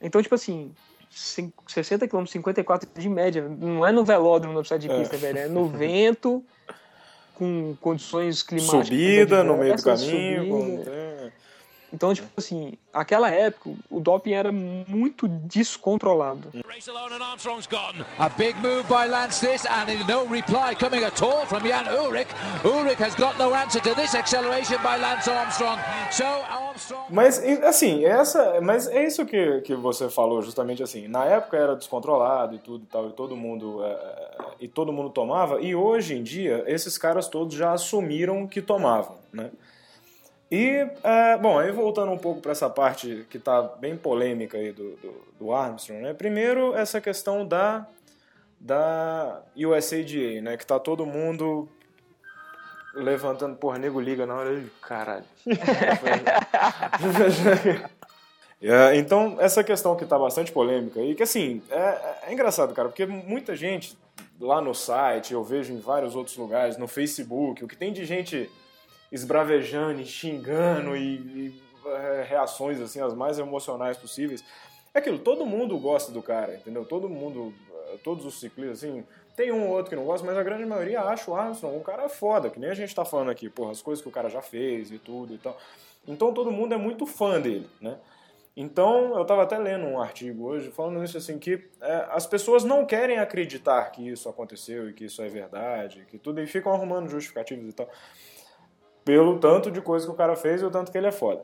[0.00, 0.72] Então, tipo assim,
[1.10, 3.48] 60 km, 54 de média.
[3.48, 5.18] Não é no velódromo no de pista, é.
[5.18, 5.38] velho.
[5.38, 6.44] É no vento,
[7.34, 8.86] com condições climáticas.
[8.86, 10.48] Subida no meio do caminho.
[10.48, 10.84] Com...
[11.90, 11.94] É.
[11.94, 16.50] Então, tipo assim, aquela época o doping era muito descontrolado.
[18.18, 22.30] A big move by Lance this and no reply coming at all from Jan Ulrich.
[22.64, 25.78] Ulrich has got no answer to this acceleration by Lance Armstrong.
[26.10, 26.68] So Armstrong
[27.10, 31.08] Mas assim, essa, mas é isso que, que você falou justamente assim.
[31.08, 34.18] Na época era descontrolado e tudo e tal, e todo mundo é,
[34.60, 39.16] e todo mundo tomava, e hoje em dia esses caras todos já assumiram que tomavam,
[39.32, 39.50] né?
[40.50, 44.72] E, é, bom, aí voltando um pouco para essa parte que está bem polêmica aí
[44.72, 46.14] do, do, do, Armstrong, né?
[46.14, 47.86] Primeiro, essa questão da,
[48.58, 50.56] da USADA, né?
[50.56, 51.68] Que tá todo mundo
[52.94, 55.24] levantando, porra, nego liga na hora de caralho.
[58.62, 62.88] é, então, essa questão que tá bastante polêmica e que, assim, é, é engraçado, cara,
[62.88, 63.98] porque muita gente
[64.40, 68.06] lá no site, eu vejo em vários outros lugares, no Facebook, o que tem de
[68.06, 68.50] gente
[69.10, 74.44] esbravejando e xingando e, e é, reações assim as mais emocionais possíveis.
[74.92, 76.84] É aquilo, todo mundo gosta do cara, entendeu?
[76.84, 77.54] Todo mundo,
[77.92, 79.04] é, todos os ciclistas, assim,
[79.36, 81.82] tem um ou outro que não gosta, mas a grande maioria acha o Armstrong um
[81.82, 84.28] cara foda, que nem a gente tá falando aqui, porra, as coisas que o cara
[84.28, 85.56] já fez e tudo e tal.
[86.06, 87.98] Então todo mundo é muito fã dele, né?
[88.60, 92.64] Então, eu estava até lendo um artigo hoje falando isso assim, que é, as pessoas
[92.64, 96.72] não querem acreditar que isso aconteceu e que isso é verdade, que tudo, e ficam
[96.72, 97.88] arrumando justificativos e tal
[99.08, 101.42] pelo tanto de coisa que o cara fez e o tanto que ele é foda.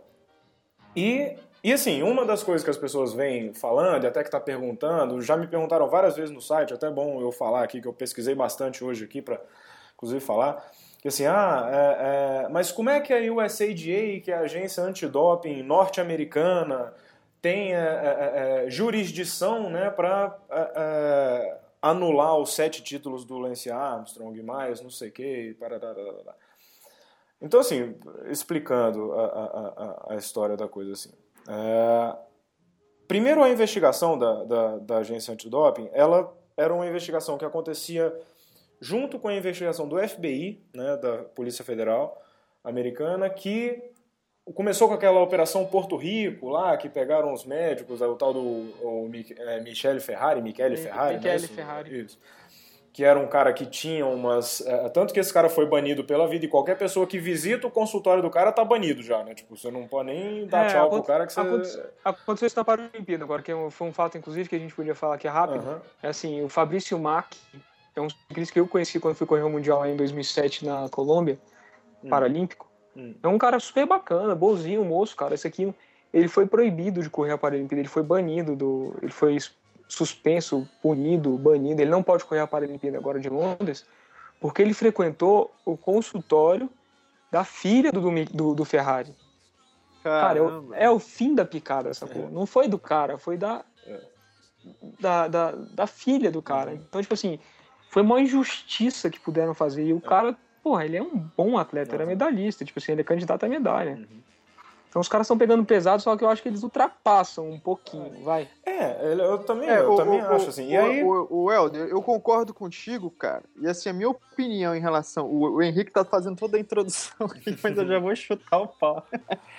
[0.95, 4.39] E, e assim, uma das coisas que as pessoas vêm falando, e até que tá
[4.39, 7.93] perguntando, já me perguntaram várias vezes no site, até bom eu falar aqui, que eu
[7.95, 9.41] pesquisei bastante hoje aqui para
[9.95, 10.63] inclusive falar,
[11.01, 14.83] que assim, ah, é, é, mas como é que a USADA, que é a agência
[14.83, 16.93] antidoping norte-americana,
[17.41, 24.43] tem é, é, é jurisdição né, para é, anular os sete títulos do Lance Armstrong,
[24.43, 25.95] mais não sei o que, parará,
[27.45, 27.95] então, assim,
[28.31, 31.13] explicando a, a, a história da coisa, assim.
[31.47, 32.17] É...
[33.07, 38.19] Primeiro, a investigação da, da, da agência antidoping, ela era uma investigação que acontecia
[38.81, 42.19] junto com a investigação do FBI, né, da Polícia Federal
[42.65, 43.93] Americana, que
[44.55, 49.11] começou com aquela operação Porto Rico lá, que pegaram os médicos, o tal do o,
[49.39, 51.49] é, Michele Ferrari, Michele Ferrari, Michele né?
[51.49, 52.01] Ferrari.
[52.01, 52.19] Isso
[52.95, 54.65] que era um cara que tinha umas.
[54.65, 57.71] É, tanto que esse cara foi banido pela vida, e qualquer pessoa que visita o
[57.71, 59.35] consultório do cara tá banido já, né?
[59.35, 61.41] Tipo, você não pode nem dar é, tchau pro cara que você.
[61.41, 64.73] Aconteceu, aconteceu isso na Paralimpíada, agora, que é foi um fato, inclusive, que a gente
[64.73, 65.67] podia falar aqui rápido.
[65.67, 65.81] Uhum.
[66.05, 67.37] É assim, o Fabrício Mack,
[67.97, 71.37] é um ciclista que eu conheci quando fui correr o Mundial em 2007 na Colômbia,
[72.03, 72.09] hum.
[72.09, 72.71] Paralímpico.
[72.97, 73.13] Hum.
[73.21, 75.35] É um cara super bacana, bonzinho, moço, cara.
[75.35, 75.75] Esse aqui,
[76.13, 78.95] ele foi proibido de correr a Paralimpíada, ele foi banido do.
[79.03, 79.37] Ele foi
[79.89, 83.87] suspenso, punido, banido, ele não pode correr a Paralimpíada agora de Londres,
[84.41, 86.69] porque ele frequentou o consultório
[87.31, 89.15] da filha do, do, do Ferrari.
[90.05, 90.39] Cara,
[90.75, 92.27] é, é, o fim da picada essa porra.
[92.27, 92.31] É.
[92.31, 94.01] Não foi do cara, foi da, é.
[95.01, 96.73] da, da, da, filha do cara.
[96.73, 96.77] Uhum.
[96.77, 97.39] Então, tipo assim,
[97.91, 99.83] foi uma injustiça que puderam fazer.
[99.85, 100.01] E o é.
[100.01, 102.67] cara, porra, ele é um bom atleta, era medalhista.
[102.67, 103.93] Tipo assim, ele é candidato a medalha.
[103.93, 104.23] Uhum.
[104.95, 108.23] Então os caras estão pegando pesado, só que eu acho que eles ultrapassam um pouquinho,
[108.23, 108.47] vai.
[108.65, 110.73] É, eu também, é, eu o, também o, acho assim.
[110.73, 111.03] E o, aí...
[111.03, 113.43] o, o Helder, eu concordo contigo, cara.
[113.61, 115.27] E assim, a minha opinião em relação.
[115.27, 118.69] O, o Henrique tá fazendo toda a introdução aqui, mas eu já vou chutar o
[118.69, 119.05] pau.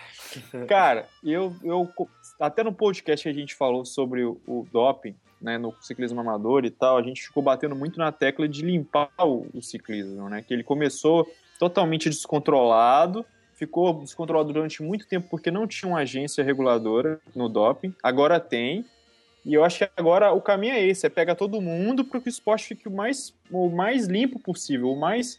[0.70, 1.92] cara, eu, eu.
[2.40, 6.64] Até no podcast que a gente falou sobre o, o doping, né, no ciclismo amador
[6.64, 10.42] e tal, a gente ficou batendo muito na tecla de limpar o, o ciclismo, né?
[10.42, 16.44] Que ele começou totalmente descontrolado ficou descontrolado durante muito tempo porque não tinha uma agência
[16.44, 17.94] reguladora no doping.
[18.04, 18.86] Agora tem.
[19.46, 22.28] E eu acho que agora o caminho é esse, é pegar todo mundo para que
[22.28, 25.38] o esporte fique o mais, o mais limpo possível, o mais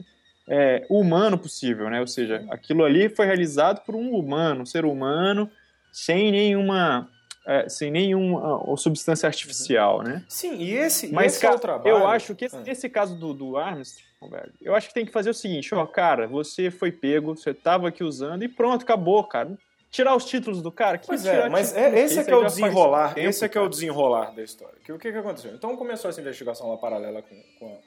[0.49, 2.01] é, humano possível, né?
[2.01, 5.51] Ou seja, aquilo ali foi realizado por um humano, um ser humano,
[5.93, 7.09] sem nenhuma
[7.47, 10.25] é, sem nenhuma uh, substância artificial, né?
[10.29, 11.89] Sim, e esse, Mas, esse é o trabalho.
[11.89, 15.13] Eu acho que esse, esse caso do, do Armstrong, velho, eu acho que tem que
[15.13, 19.23] fazer o seguinte, ó, cara, você foi pego, você tava aqui usando e pronto, acabou,
[19.25, 19.57] cara.
[19.91, 20.99] Tirar os títulos do cara?
[20.99, 23.57] Que pois é, mas é, esse é que é o desenrolar, tempo, esse é que
[23.57, 24.75] é o desenrolar da história.
[24.85, 25.55] Que, o que, que aconteceu?
[25.55, 27.79] Então começou essa investigação lá paralela com, com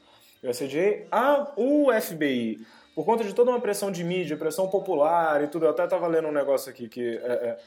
[0.43, 2.65] a USDA, a, o FBI,
[2.95, 6.07] por conta de toda uma pressão de mídia, pressão popular e tudo, eu até tava
[6.07, 7.17] lendo um negócio aqui que...
[7.17, 7.57] É, é,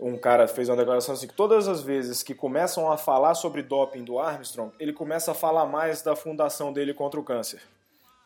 [0.00, 3.62] um cara fez uma declaração assim que todas as vezes que começam a falar sobre
[3.62, 7.60] doping do Armstrong, ele começa a falar mais da fundação dele contra o câncer.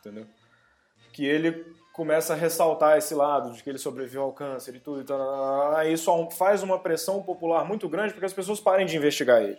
[0.09, 0.27] Entendeu?
[1.13, 5.01] Que ele começa a ressaltar esse lado de que ele sobreviveu ao câncer e tudo
[5.01, 5.83] e tal.
[5.87, 9.59] Isso faz uma pressão popular muito grande para que as pessoas parem de investigar ele.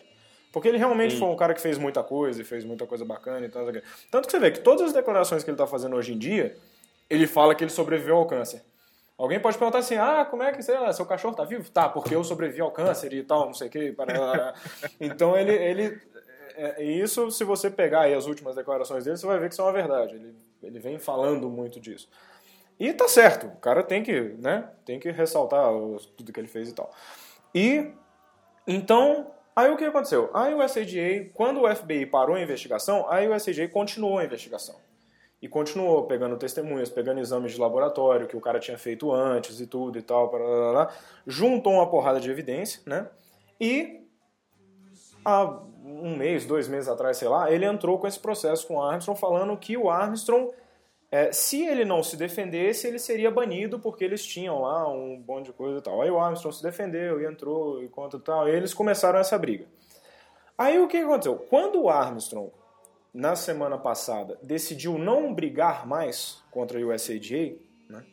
[0.51, 1.19] Porque ele realmente Sim.
[1.19, 3.65] foi um cara que fez muita coisa e fez muita coisa bacana e tal.
[4.09, 6.55] Tanto que você vê que todas as declarações que ele está fazendo hoje em dia,
[7.09, 8.63] ele fala que ele sobreviveu ao câncer.
[9.19, 11.69] Alguém pode perguntar assim: ah, como é que ah, seu cachorro tá vivo?
[11.69, 13.93] Tá, porque eu sobrevivi ao câncer e tal, não sei o que.
[14.99, 15.51] então ele.
[15.51, 16.01] ele
[16.59, 19.61] é, isso, se você pegar aí as últimas declarações dele, você vai ver que isso
[19.61, 20.15] é uma verdade.
[20.15, 22.09] Ele, ele vem falando muito disso.
[22.79, 25.69] E tá certo, o cara tem que, né, tem que ressaltar
[26.15, 26.89] tudo que ele fez e tal.
[27.53, 27.91] E,
[28.65, 30.29] então, aí o que aconteceu?
[30.33, 34.75] A USAGA, quando o FBI parou a investigação, a USAGA continuou a investigação.
[35.41, 39.67] E continuou pegando testemunhas, pegando exames de laboratório que o cara tinha feito antes e
[39.67, 40.29] tudo e tal,
[40.73, 40.93] lá,
[41.25, 43.07] juntou uma porrada de evidência, né?
[43.59, 44.05] E
[45.23, 48.81] há um mês, dois meses atrás, sei lá, ele entrou com esse processo com o
[48.81, 50.51] Armstrong falando que o Armstrong,
[51.11, 55.47] é, se ele não se defendesse, ele seria banido porque eles tinham lá um monte
[55.47, 56.01] de coisa e tal.
[56.01, 59.65] Aí o Armstrong se defendeu e entrou e conta tal, e eles começaram essa briga.
[60.57, 61.35] Aí o que aconteceu?
[61.49, 62.51] Quando o Armstrong
[63.13, 67.57] na semana passada, decidiu não brigar mais contra a USADA,
[67.89, 68.05] né?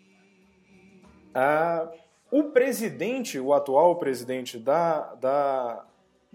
[1.35, 1.89] Ah,
[2.31, 5.85] o presidente, o atual presidente da, da,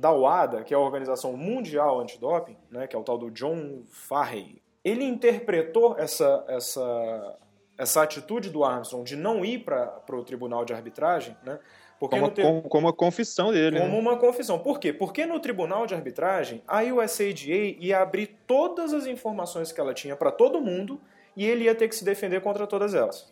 [0.02, 3.84] da OADA, que é a Organização Mundial Antidoping, né, que é o tal do John
[3.88, 7.38] Farrey, ele interpretou essa, essa,
[7.78, 11.60] essa atitude do Armstrong de não ir para o tribunal de arbitragem, né,
[12.00, 12.42] porque como, te...
[12.42, 13.80] como, como, uma confissão dele.
[13.80, 14.00] Como né?
[14.00, 14.58] uma confissão.
[14.58, 14.92] Por quê?
[14.92, 20.16] Porque no tribunal de arbitragem, a USADA ia abrir todas as informações que ela tinha
[20.16, 21.00] para todo mundo
[21.38, 23.32] e ele ia ter que se defender contra todas elas.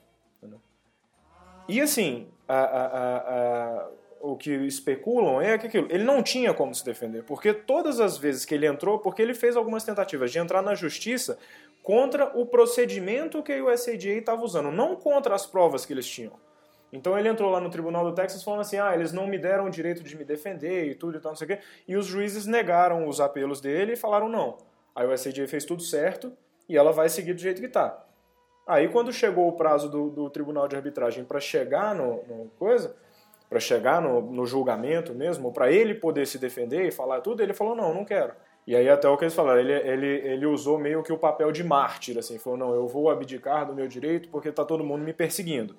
[1.67, 3.89] E assim, a, a, a,
[4.21, 8.17] o que especulam é que aquilo, ele não tinha como se defender, porque todas as
[8.17, 11.37] vezes que ele entrou, porque ele fez algumas tentativas de entrar na justiça
[11.81, 16.33] contra o procedimento que a USADA estava usando, não contra as provas que eles tinham.
[16.91, 19.65] Então ele entrou lá no tribunal do Texas falando assim: ah, eles não me deram
[19.65, 21.59] o direito de me defender e tudo e tal, não sei o quê.
[21.87, 24.57] E os juízes negaram os apelos dele e falaram não.
[24.95, 26.33] Aí o SAJ fez tudo certo
[26.67, 28.05] e ela vai seguir do jeito que tá.
[28.67, 32.95] Aí quando chegou o prazo do, do tribunal de arbitragem para chegar no, no coisa,
[33.49, 37.53] para chegar no, no, julgamento mesmo, para ele poder se defender e falar tudo, ele
[37.53, 38.33] falou não, não quero.
[38.67, 41.51] E aí até o que eles falaram, ele, ele, ele usou meio que o papel
[41.51, 45.03] de mártir, assim, falou não, eu vou abdicar do meu direito porque tá todo mundo
[45.03, 45.75] me perseguindo.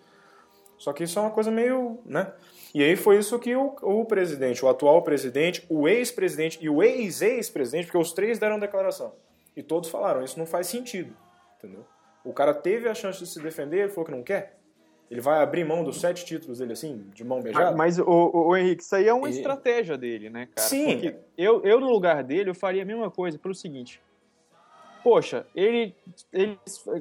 [0.76, 2.32] Só que isso é uma coisa meio, né?
[2.74, 6.82] E aí foi isso que o, o presidente, o atual presidente, o ex-presidente e o
[6.82, 9.12] ex-ex-presidente, porque os três deram declaração.
[9.56, 11.14] E todos falaram, isso não faz sentido,
[11.58, 11.84] entendeu?
[12.24, 14.59] O cara teve a chance de se defender, ele falou que não quer.
[15.10, 17.76] Ele vai abrir mão dos sete títulos dele assim, de mão beijada?
[17.76, 19.32] Mas, o, o, o Henrique, isso aí é uma e...
[19.32, 20.68] estratégia dele, né, cara?
[20.68, 20.92] Sim.
[20.92, 24.00] Porque eu, eu, no lugar dele, eu faria a mesma coisa, pelo seguinte
[25.02, 25.94] poxa, ele,
[26.32, 26.58] ele,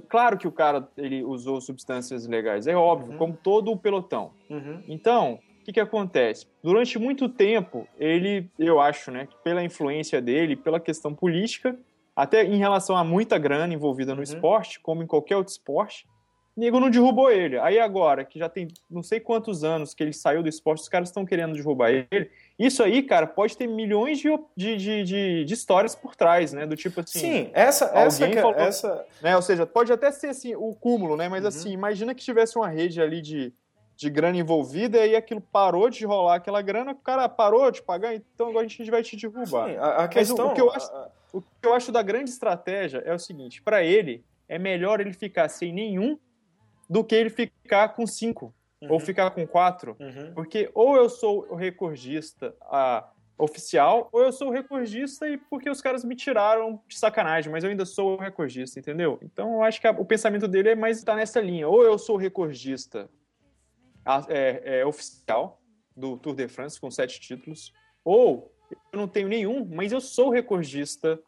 [0.08, 3.18] claro que o cara ele usou substâncias legais, é óbvio, uhum.
[3.18, 4.32] como todo o pelotão.
[4.50, 4.84] Uhum.
[4.88, 6.48] Então, o que, que acontece?
[6.64, 11.78] Durante muito tempo, ele, eu acho, né, pela influência dele, pela questão política,
[12.16, 14.24] até em relação a muita grana envolvida no uhum.
[14.24, 16.08] esporte, como em qualquer outro esporte,
[16.60, 17.58] nego não derrubou ele.
[17.58, 20.90] Aí agora, que já tem não sei quantos anos que ele saiu do esporte, os
[20.90, 22.30] caras estão querendo derrubar ele.
[22.58, 26.66] Isso aí, cara, pode ter milhões de, de, de, de histórias por trás, né?
[26.66, 27.20] Do tipo assim.
[27.20, 27.86] Sim, essa.
[27.96, 29.06] essa, que, falou, essa...
[29.22, 29.36] Né?
[29.36, 31.30] Ou seja, pode até ser assim, o cúmulo, né?
[31.30, 31.48] Mas uhum.
[31.48, 33.54] assim, imagina que tivesse uma rede ali de,
[33.96, 37.82] de grana envolvida e aí aquilo parou de rolar aquela grana, o cara parou de
[37.82, 39.70] pagar, então agora a gente vai te derrubar.
[39.70, 40.48] Sim, a, a questão.
[40.48, 40.92] O, o, que eu acho,
[41.32, 45.14] o que eu acho da grande estratégia é o seguinte: para ele, é melhor ele
[45.14, 46.20] ficar sem nenhum
[46.90, 48.54] do que ele ficar com cinco.
[48.82, 48.94] Uhum.
[48.94, 49.96] Ou ficar com quatro.
[50.00, 50.34] Uhum.
[50.34, 55.70] Porque ou eu sou o recordista a, oficial, ou eu sou o recordista e porque
[55.70, 59.20] os caras me tiraram de sacanagem, mas eu ainda sou o recordista, entendeu?
[59.22, 61.68] Então eu acho que a, o pensamento dele é mais tá nessa linha.
[61.68, 63.10] Ou eu sou o recordista
[64.06, 65.62] a, é, é, oficial
[65.96, 67.74] do Tour de France com sete títulos,
[68.04, 68.54] ou
[68.92, 71.20] eu não tenho nenhum, mas eu sou o recordista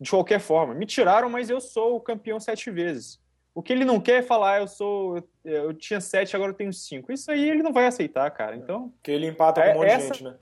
[0.00, 0.74] de qualquer forma.
[0.74, 3.20] Me tiraram, mas eu sou o campeão sete vezes.
[3.54, 5.22] O que ele não quer é falar, ah, eu sou.
[5.44, 7.12] Eu tinha sete, agora eu tenho cinco.
[7.12, 8.54] Isso aí ele não vai aceitar, cara.
[8.54, 8.92] Então.
[9.02, 10.36] Que ele empata com um monte essa, de gente, né?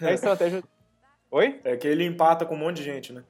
[0.00, 0.62] É a estratégia.
[1.30, 1.60] Oi?
[1.64, 3.24] É que ele empata com um monte de gente, né?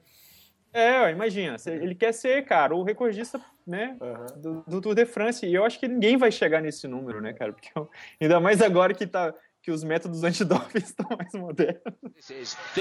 [0.73, 1.55] É, imagina.
[1.67, 4.41] Ele quer ser, cara, o recordista né, uhum.
[4.41, 5.45] do, do, Tour de France.
[5.45, 7.53] E eu acho que ninguém vai chegar nesse número, né, cara?
[7.53, 7.69] Porque
[8.19, 11.81] ainda mais agora que tá que os métodos antidoping estão mais modernos.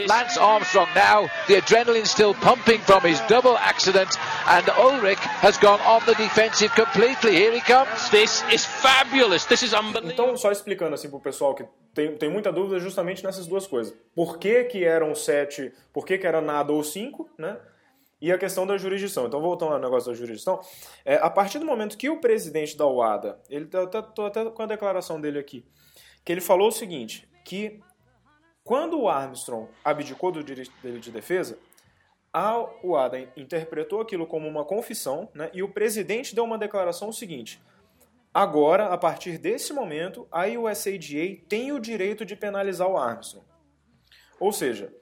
[0.09, 4.11] Lance Armstrong now, the adrenaline still pumping from his double accident,
[4.49, 7.37] and Ulrich has gone on the defensive completely.
[7.37, 8.11] Here he comes.
[8.11, 9.45] This is fabulous.
[9.45, 10.13] This is unbelievable.
[10.13, 11.65] Então, só explicando assim pro pessoal que
[11.95, 13.95] tem, tem muita dúvida justamente nessas duas coisas.
[14.13, 17.59] Por que que eram sete, por que que era nada ou cinco, né?
[18.21, 19.27] e a questão da jurisdição.
[19.27, 20.61] Então, voltando ao negócio da jurisdição,
[21.05, 24.45] é, a partir do momento que o presidente da UADA, ele tá, tá, tô até
[24.49, 25.67] com a declaração dele aqui,
[26.25, 27.81] que ele falou o seguinte, que
[28.65, 31.59] quando o Armstrong abdicou do direito dele de defesa,
[32.33, 37.13] a UADA interpretou aquilo como uma confissão, né, e o presidente deu uma declaração o
[37.13, 37.61] seguinte,
[38.33, 43.47] agora, a partir desse momento, a USADA tem o direito de penalizar o Armstrong.
[44.41, 44.93] Ou seja,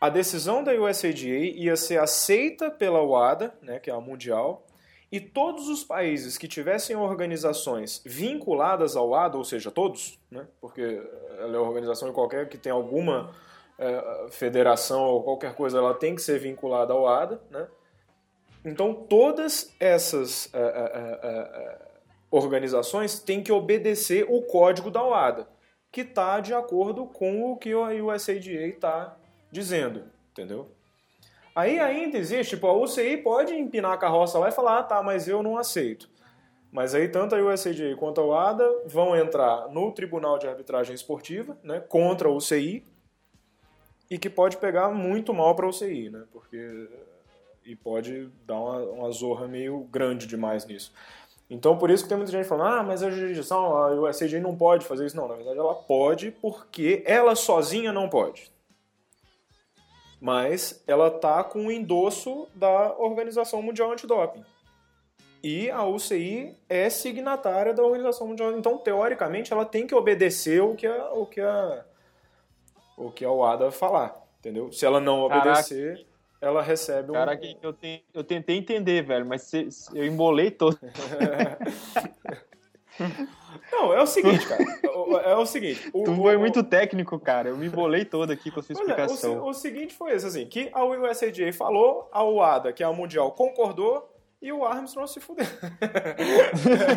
[0.00, 4.65] a decisão da USADA ia ser aceita pela WADA, né, que é a mundial,
[5.10, 11.00] e todos os países que tivessem organizações vinculadas ao WADA, ou seja, todos, né, porque
[11.38, 13.32] ela é uma organização qualquer que tem alguma
[13.78, 17.68] é, federação ou qualquer coisa, ela tem que ser vinculada ao WADA, né?
[18.64, 21.78] Então todas essas é, é,
[22.30, 25.48] organizações têm que obedecer o código da WADA,
[25.92, 29.16] que está de acordo com o que a USADA está
[29.50, 30.68] dizendo, entendeu?
[31.56, 35.02] Aí ainda existe, tipo, a UCI pode empinar a carroça lá e falar, ah, tá,
[35.02, 36.06] mas eu não aceito.
[36.70, 41.56] Mas aí tanto a USAJ quanto a UADA vão entrar no Tribunal de Arbitragem Esportiva,
[41.62, 42.84] né, contra a UCI,
[44.10, 46.90] e que pode pegar muito mal para a UCI, né, porque
[47.64, 50.92] e pode dar uma, uma zorra meio grande demais nisso.
[51.48, 54.54] Então, por isso que tem muita gente falando, ah, mas a jurisdição, a USAJ não
[54.54, 55.16] pode fazer isso.
[55.16, 58.54] Não, na verdade ela pode porque ela sozinha não pode
[60.20, 64.44] mas ela tá com o endosso da Organização Mundial Antidoping.
[65.42, 68.52] E a UCI é signatária da Organização Mundial.
[68.58, 71.84] Então, teoricamente, ela tem que obedecer o que a, o que a,
[72.96, 74.72] o que a UADA falar, entendeu?
[74.72, 76.10] Se ela não obedecer, Caraca.
[76.40, 77.14] ela recebe um...
[77.14, 79.52] Caraca, eu, te, eu tentei entender, velho, mas
[79.94, 80.78] eu embolei todo.
[83.76, 84.64] Não, é o seguinte, cara.
[85.22, 85.90] É o seguinte.
[85.92, 87.50] O, tu foi muito técnico, cara.
[87.50, 89.34] Eu me embolei todo aqui com a sua explicação.
[89.34, 92.86] É, o, o, seguinte foi esse, assim, que a USADA falou, a UADA, que é
[92.86, 94.10] a Mundial, concordou,
[94.40, 95.44] e o Armstrong se fudeu.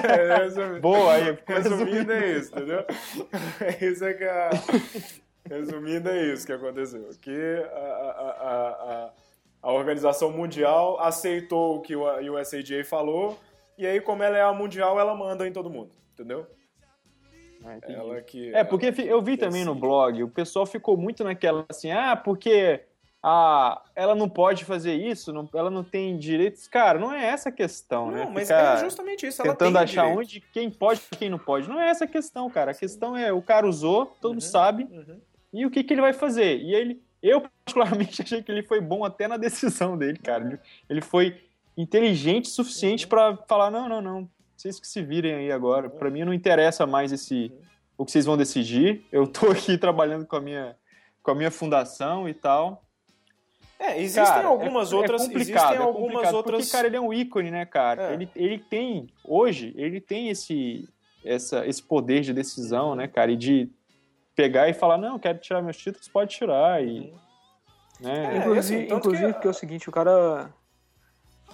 [0.07, 1.37] é, Boa, aí.
[1.45, 2.85] Resumindo, é isso, entendeu?
[3.81, 4.49] Isso é que a...
[5.49, 7.09] Resumindo, é isso que aconteceu.
[7.19, 9.11] Que a, a, a,
[9.63, 13.37] a, Organização Mundial aceitou o que a USADA falou,
[13.77, 16.47] e aí, como ela é a Mundial, ela manda em todo mundo, entendeu?
[17.63, 21.65] Ah, ela que, é, porque eu vi também no blog, o pessoal ficou muito naquela
[21.69, 22.81] assim, ah, porque
[23.21, 26.67] ah, ela não pode fazer isso, não, ela não tem direitos.
[26.67, 28.25] Cara, não é essa a questão, não, né?
[28.25, 29.41] Não, mas é justamente isso.
[29.41, 30.19] Ela tentando achar direito.
[30.19, 31.67] onde quem pode e quem não pode.
[31.67, 32.71] Não é essa a questão, cara.
[32.71, 35.19] A questão é o cara usou, todo uhum, mundo sabe, uhum.
[35.51, 36.59] e o que, que ele vai fazer.
[36.59, 40.45] E ele, eu particularmente achei que ele foi bom até na decisão dele, cara.
[40.45, 41.41] Ele, ele foi
[41.75, 43.09] inteligente o suficiente uhum.
[43.09, 44.29] para falar: não, não, não,
[44.61, 45.89] vocês que se virem aí agora.
[45.89, 47.51] Para mim não interessa mais esse
[47.97, 49.05] o que vocês vão decidir.
[49.11, 50.75] Eu tô aqui trabalhando com a minha
[51.23, 52.83] com a minha fundação e tal.
[53.79, 55.21] É, existem cara, algumas é, outras.
[55.21, 56.57] É complicado, existem algumas outras.
[56.57, 58.09] Porque, cara, ele é um ícone, né, cara?
[58.09, 58.13] É.
[58.13, 60.87] Ele, ele tem, hoje, ele tem esse,
[61.23, 63.31] essa, esse poder de decisão, né, cara?
[63.31, 63.69] E de
[64.35, 66.83] pegar e falar, não, quero tirar meus títulos, pode tirar.
[66.83, 67.13] E, uhum.
[68.01, 68.35] né?
[68.35, 69.33] É, inclusive, assim, inclusive que...
[69.33, 70.53] porque é o seguinte, o cara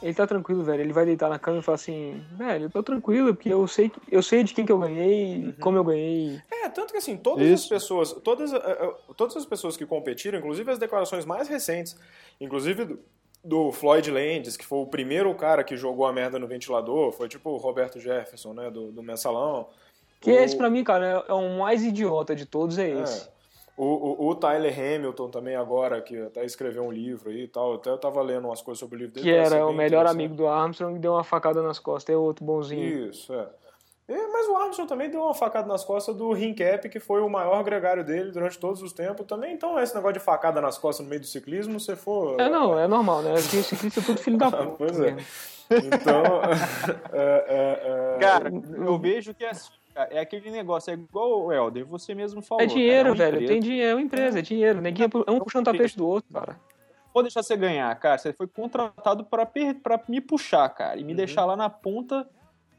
[0.01, 0.81] ele tá tranquilo, velho.
[0.81, 3.91] Ele vai deitar na cama e falar assim, velho, eu tô tranquilo, porque eu sei,
[4.12, 5.53] eu sei de quem que eu ganhei, uhum.
[5.60, 6.41] como eu ganhei.
[6.51, 7.63] É, tanto que assim, todas Isso.
[7.63, 11.98] as pessoas, todas, uh, uh, todas as pessoas que competiram, inclusive as declarações mais recentes,
[12.39, 13.00] inclusive do,
[13.43, 17.27] do Floyd Landis, que foi o primeiro cara que jogou a merda no ventilador, foi
[17.27, 19.69] tipo o Roberto Jefferson, né, do, do Mensalão.
[20.19, 20.33] Que o...
[20.33, 23.35] esse pra mim, cara, é, é o mais idiota de todos, é, é.
[23.78, 27.73] O, o, o, Tyler Hamilton também agora, que até escreveu um livro aí e tal,
[27.73, 29.26] até eu tava lendo umas coisas sobre o livro dele.
[29.26, 32.46] Que era o melhor amigo do Armstrong e deu uma facada nas costas, é outro
[32.46, 33.10] bonzinho.
[33.10, 33.48] Isso, é.
[34.08, 37.30] E, mas o Armstrong também deu uma facada nas costas do Rincap, que foi o
[37.30, 39.54] maior gregário dele durante todos os tempos também.
[39.54, 42.40] Então, esse negócio de facada nas costas no meio do ciclismo, se for.
[42.40, 43.32] É, não, é normal, né?
[43.32, 44.76] Aqui o ciclista é tudo filho da puta.
[44.78, 45.17] pois é.
[45.71, 46.23] Então.
[47.12, 48.19] é, é, é...
[48.19, 49.52] Cara, eu vejo que é
[49.96, 52.63] é aquele negócio, é igual o Helder, você mesmo falou.
[52.63, 53.35] É dinheiro, cara, é velho.
[53.35, 53.54] Empresa.
[53.54, 54.81] Tem dinheiro, é uma empresa, é dinheiro.
[54.81, 56.60] Neguinho, é um puxando o tapete do outro, cara.
[57.13, 58.17] vou deixar você ganhar, cara.
[58.17, 59.50] Você foi contratado para
[60.08, 61.17] me puxar, cara, e me uhum.
[61.17, 62.27] deixar lá na ponta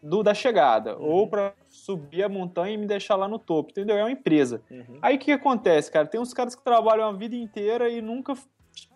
[0.03, 1.07] do, da chegada, uhum.
[1.07, 3.97] ou para subir a montanha e me deixar lá no topo, entendeu?
[3.97, 4.63] É uma empresa.
[4.71, 4.99] Uhum.
[5.01, 6.07] Aí o que, que acontece, cara?
[6.07, 8.35] Tem uns caras que trabalham a vida inteira e nunca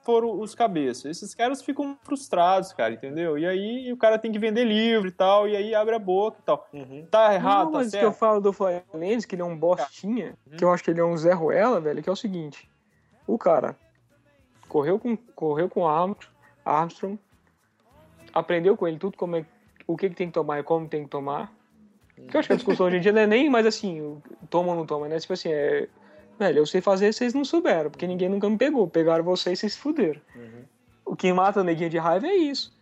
[0.03, 1.05] foram os cabeças.
[1.05, 3.39] Esses caras ficam frustrados, cara, entendeu?
[3.39, 6.39] E aí o cara tem que vender livro e tal, e aí abre a boca
[6.41, 6.69] e tal.
[6.73, 7.07] Uhum.
[7.11, 8.03] Tá errado, Não, tá mas certo?
[8.03, 10.57] que eu falo do Fluminense, que ele é um bostinha, uhum.
[10.57, 12.69] que eu acho que ele é um Zé Ruela, velho, que é o seguinte.
[13.27, 13.77] O cara
[14.69, 15.87] correu com, correu com
[16.65, 17.19] Armstrong,
[18.33, 19.45] aprendeu com ele tudo como é,
[19.87, 21.53] o que, que tem que tomar e como tem que tomar.
[22.29, 24.21] Que eu acho que a discussão hoje em dia não é nem mais assim,
[24.51, 25.19] toma ou não toma, né?
[25.19, 25.89] Tipo assim, é
[26.41, 28.89] Velho, eu sei fazer, vocês não souberam, porque ninguém nunca me pegou.
[28.89, 30.23] Pegaram vocês e vocês se fuderam.
[30.35, 30.65] Uhum.
[31.05, 32.75] O que mata o neguinho de raiva é isso.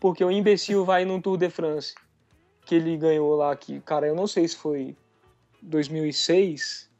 [0.00, 1.94] Porque o imbecil vai num Tour de France,
[2.66, 4.96] que ele ganhou lá, que, cara, eu não sei se foi
[5.62, 6.90] 2006.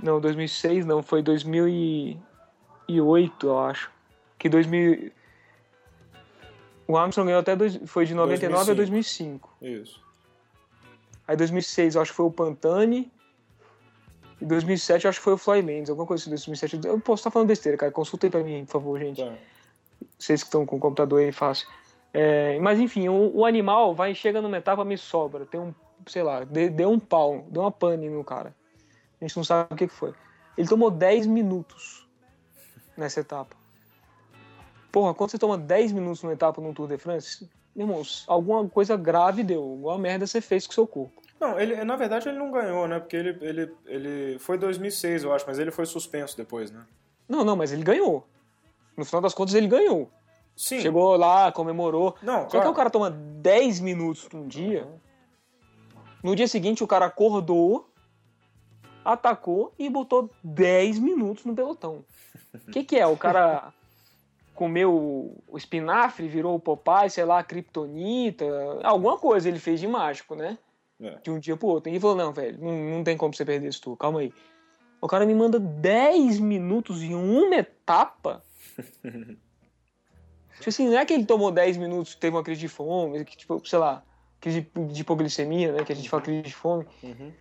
[0.00, 3.90] Não, 2006 não, foi 2008, eu acho.
[4.38, 5.10] Que 2000.
[6.86, 7.56] O Armstrong ganhou até.
[7.56, 7.76] Dois...
[7.86, 9.56] Foi de 99 2005.
[9.60, 9.82] a 2005.
[9.82, 10.00] Isso.
[11.26, 13.10] Aí 2006 eu acho que foi o Pantani.
[14.40, 16.86] Em 2007 eu acho que foi o Fly Lands, alguma coisa assim, 2007.
[16.86, 17.90] Eu posso estar falando besteira, cara.
[17.90, 19.22] Consultem pra mim, por favor, gente.
[19.22, 19.34] Tá.
[20.16, 21.66] Vocês que estão com o computador aí, fácil.
[22.12, 25.44] É, mas enfim, o, o, animal vai chega numa etapa, me sobra.
[25.44, 25.74] Tem um,
[26.06, 28.54] sei lá, deu um pau, deu uma pane no cara.
[29.20, 30.14] A gente não sabe o que, que foi.
[30.56, 32.08] Ele tomou 10 minutos
[32.96, 33.56] nessa etapa.
[34.90, 38.96] Porra, quando você toma 10 minutos numa etapa no Tour de France, irmãos, alguma coisa
[38.96, 39.62] grave deu.
[39.62, 41.22] Alguma merda você fez com seu corpo.
[41.40, 42.98] Não, ele, na verdade ele não ganhou, né?
[42.98, 46.84] Porque ele, ele, ele foi 2006, eu acho, mas ele foi suspenso depois, né?
[47.28, 48.26] Não, não, mas ele ganhou.
[48.96, 50.10] No final das contas ele ganhou.
[50.56, 50.80] Sim.
[50.80, 52.16] Chegou lá, comemorou.
[52.20, 52.66] Não, Só claro.
[52.66, 54.84] que o cara toma 10 minutos num dia.
[54.84, 54.98] Uhum.
[56.24, 57.88] No dia seguinte o cara acordou,
[59.04, 62.04] atacou e botou 10 minutos no pelotão.
[62.66, 63.06] O que, que é?
[63.06, 63.72] O cara
[64.52, 68.44] comeu o espinafre, virou o Popeye, sei lá, a Kryptonita,
[68.82, 70.58] alguma coisa ele fez de mágico, né?
[71.00, 71.18] É.
[71.22, 71.92] De um dia pro outro.
[71.92, 74.32] E falou, não, velho, não, não tem como você perder isso tudo, calma aí.
[75.00, 78.42] O cara me manda 10 minutos em uma etapa.
[78.76, 83.36] tipo assim, não é que ele tomou 10 minutos, teve uma crise de fome, que,
[83.36, 84.02] tipo, sei lá,
[84.40, 85.84] crise de hipoglicemia, né?
[85.84, 86.84] Que a gente fala crise de fome.
[87.02, 87.32] Uhum.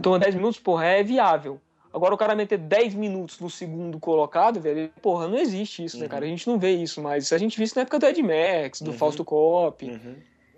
[0.00, 1.60] Tomou 10 minutos, porra, é viável.
[1.92, 6.02] Agora o cara meter 10 minutos no segundo colocado, velho, porra, não existe isso, né,
[6.02, 6.08] uhum.
[6.08, 6.24] né, cara?
[6.24, 7.32] A gente não vê isso mais.
[7.32, 8.96] A gente viu isso na época do Ed Max, do uhum.
[8.96, 9.84] Fausto Cop.
[9.86, 10.16] Uhum.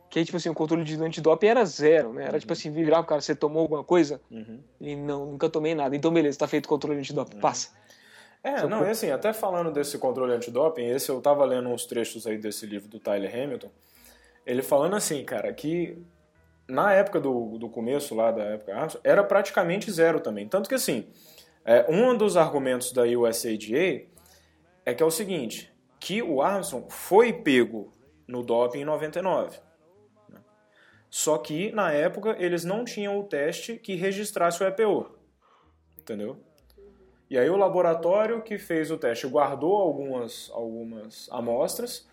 [0.09, 2.25] Que aí, tipo assim, o controle de antidoping era zero, né?
[2.25, 2.39] Era uhum.
[2.39, 4.21] tipo assim, virar pro cara, você tomou alguma coisa?
[4.31, 4.61] Uhum.
[4.81, 5.97] E não, nunca tomei nada.
[5.97, 7.41] Então, beleza, tá feito o controle antidoping, uhum.
[7.41, 7.71] passa.
[8.43, 11.85] É, Só não, é assim, até falando desse controle antidoping, esse eu tava lendo uns
[11.85, 13.71] trechos aí desse livro do Tyler Hamilton,
[14.47, 15.99] ele falando assim, cara, que
[16.69, 20.47] na época do, do começo lá da época era praticamente zero também.
[20.49, 21.07] Tanto que assim,
[21.65, 24.07] é, um dos argumentos da USADA
[24.85, 27.93] é que é o seguinte, que o Armstrong foi pego
[28.27, 29.59] no doping em 99.
[31.11, 35.11] Só que, na época, eles não tinham o teste que registrasse o EPO.
[35.99, 36.37] Entendeu?
[37.29, 42.07] E aí o laboratório que fez o teste guardou algumas, algumas amostras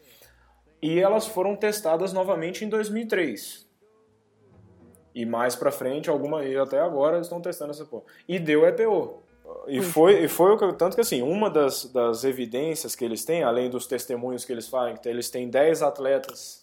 [0.82, 3.68] e elas foram testadas novamente em 2003.
[5.14, 8.06] E mais pra frente, alguma e até agora estão testando essa porra.
[8.28, 9.22] E deu EPO.
[9.68, 13.24] E foi, e foi o que, tanto que assim, uma das, das evidências que eles
[13.24, 16.63] têm, além dos testemunhos que eles fazem, que eles têm 10 atletas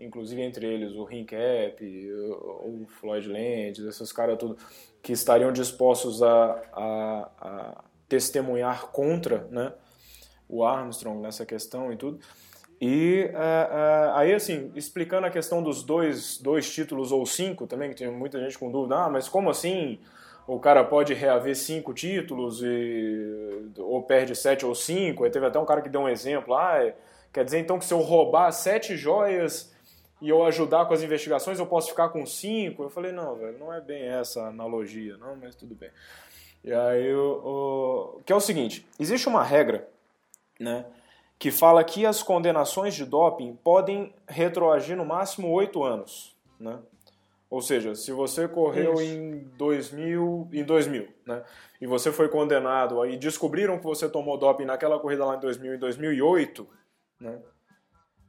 [0.00, 4.56] inclusive entre eles o Rincap, o, Floyd Landis, esses caras tudo,
[5.02, 9.72] que estariam dispostos a, a, a, testemunhar contra né,
[10.48, 12.20] o Armstrong nessa questão e tudo.
[12.84, 13.30] E
[14.14, 18.40] aí, assim, explicando a questão dos dois, dois títulos ou cinco também, que tem muita
[18.40, 20.00] gente com dúvida, ah, mas como assim
[20.48, 25.22] o cara pode reaver cinco títulos e, ou perde sete ou cinco?
[25.22, 26.92] Aí teve até um cara que deu um exemplo, ah,
[27.32, 29.72] Quer dizer então que se eu roubar sete joias
[30.20, 32.82] e eu ajudar com as investigações, eu posso ficar com cinco?
[32.82, 35.90] Eu falei, não, velho, não é bem essa analogia, não, mas tudo bem.
[36.62, 39.88] E aí, o, o que é o seguinte, existe uma regra,
[40.60, 40.84] né,
[41.38, 46.78] que fala que as condenações de doping podem retroagir no máximo oito anos, né?
[47.50, 49.02] Ou seja, se você correu Isso.
[49.02, 51.42] em 2000, em 2000, né?
[51.80, 55.74] E você foi condenado, aí descobriram que você tomou doping naquela corrida lá em 2000
[55.74, 56.66] e 2008,
[57.22, 57.40] né?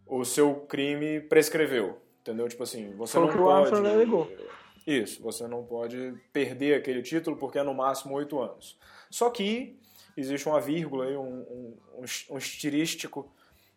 [0.05, 2.47] O seu crime prescreveu, entendeu?
[2.47, 3.75] Tipo assim, você Foi não pode...
[3.75, 4.31] alegou.
[4.85, 8.77] Isso, você não pode perder aquele título porque é no máximo oito anos.
[9.09, 9.79] Só que
[10.15, 13.31] existe uma vírgula, aí, um, um, um estirístico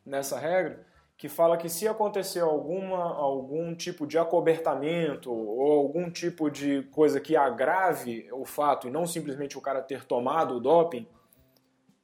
[0.05, 0.85] nessa regra,
[1.17, 7.21] que fala que se acontecer alguma, algum tipo de acobertamento ou algum tipo de coisa
[7.21, 11.09] que agrave o fato e não simplesmente o cara ter tomado o doping,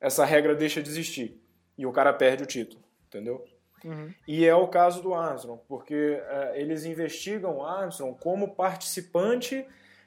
[0.00, 1.40] essa regra deixa de existir
[1.76, 2.82] e o cara perde o título,
[3.12, 3.44] entendeu?
[3.84, 4.12] Uhum.
[4.26, 9.66] E é o caso do Armstrong, porque é, eles investigam o Armstrong como participante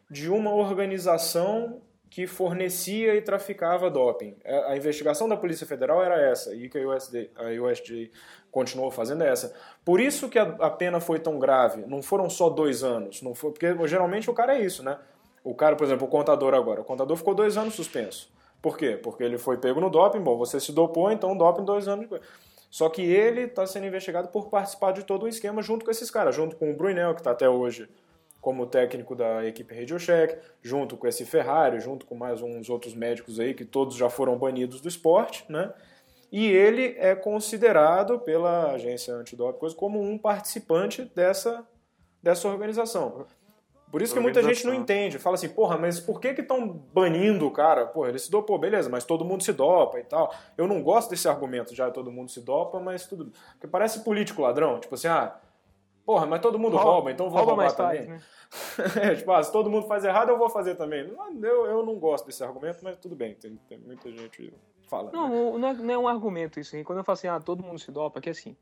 [0.10, 4.38] de uma organização que fornecia e traficava doping.
[4.44, 8.12] É, a investigação da Polícia Federal era essa, e que a USD, a USD
[8.50, 9.54] continuou fazendo é essa.
[9.84, 11.86] Por isso que a, a, pena foi tão grave.
[11.86, 14.98] Não foram só dois anos, não foi porque geralmente o cara é isso, né?
[15.44, 18.34] O cara, por exemplo, o contador agora, o contador ficou dois anos suspenso.
[18.62, 18.98] Por quê?
[18.98, 20.22] Porque ele foi pego no doping.
[20.22, 22.08] Bom, você se dopou, então doping dois anos.
[22.76, 26.12] Só que ele está sendo investigado por participar de todo o esquema junto com esses
[26.12, 27.88] caras, junto com o Brunel, que está até hoje
[28.42, 32.94] como técnico da equipe Radio Shack, junto com esse Ferrari, junto com mais uns outros
[32.94, 35.74] médicos aí que todos já foram banidos do esporte, né?
[36.30, 41.66] E ele é considerado pela agência antidoping como um participante dessa,
[42.22, 43.26] dessa organização.
[43.92, 45.18] Por isso que muita gente não entende.
[45.18, 47.86] Fala assim, porra, mas por que que estão banindo o cara?
[47.86, 50.34] Porra, ele se dopou, beleza, mas todo mundo se dopa e tal.
[50.58, 53.32] Eu não gosto desse argumento, já todo mundo se dopa, mas tudo...
[53.52, 55.40] Porque parece político ladrão, tipo assim, ah,
[56.06, 58.06] porra, mas todo mundo rouba, rouba então vou roubar também.
[58.06, 58.22] Faz, né?
[59.12, 61.10] é, tipo, ah, se todo mundo faz errado, eu vou fazer também.
[61.42, 64.54] Eu, eu não gosto desse argumento, mas tudo bem, tem, tem muita gente
[64.88, 65.14] falando.
[65.14, 65.58] Não, né?
[65.58, 66.76] não, é, não é um argumento isso.
[66.76, 66.84] Hein?
[66.84, 68.56] Quando eu falo assim, ah, todo mundo se dopa, que assim,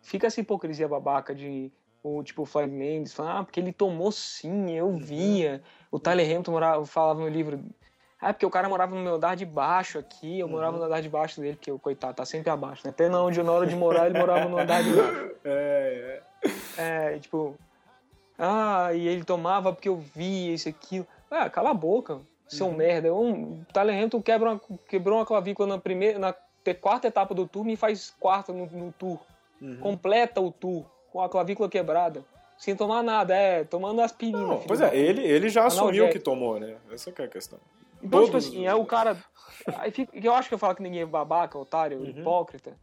[0.00, 1.72] fica essa hipocrisia babaca de
[2.02, 5.62] o tipo o Floyd Mendes, falando, ah, porque ele tomou sim, eu via.
[5.90, 7.60] O Tyler Hamilton morava, falava no livro,
[8.20, 11.00] ah, porque o cara morava no meu andar de baixo aqui, eu morava no andar
[11.00, 12.90] de baixo dele, porque o coitado tá sempre abaixo, né?
[12.90, 15.30] Até na onde na hora de morar ele morava no andar de baixo.
[15.42, 16.22] É,
[16.76, 17.14] é.
[17.14, 17.54] É, tipo,
[18.38, 21.06] ah, e ele tomava porque eu via isso aquilo.
[21.30, 22.76] Ah, cala a boca, seu uhum.
[22.76, 23.14] merda.
[23.14, 26.34] Um, o Tyler Hamilton quebra uma, quebrou uma clavícula na primeira, na
[26.78, 29.18] quarta etapa do tour e faz quarta no, no tour.
[29.62, 29.78] Uhum.
[29.78, 32.24] Completa o tour com a clavícula quebrada.
[32.58, 34.38] Sem tomar nada, é, tomando aspirina.
[34.38, 36.76] Não, pois é, ele, ele já assumiu que tomou, né?
[36.92, 37.58] Essa é a questão.
[38.02, 38.44] Então, tipo Todos...
[38.44, 39.16] tipo assim, é o cara.
[39.78, 42.06] Aí fica, eu acho que eu falo que ninguém é babaca, otário, uhum.
[42.06, 42.76] hipócrita.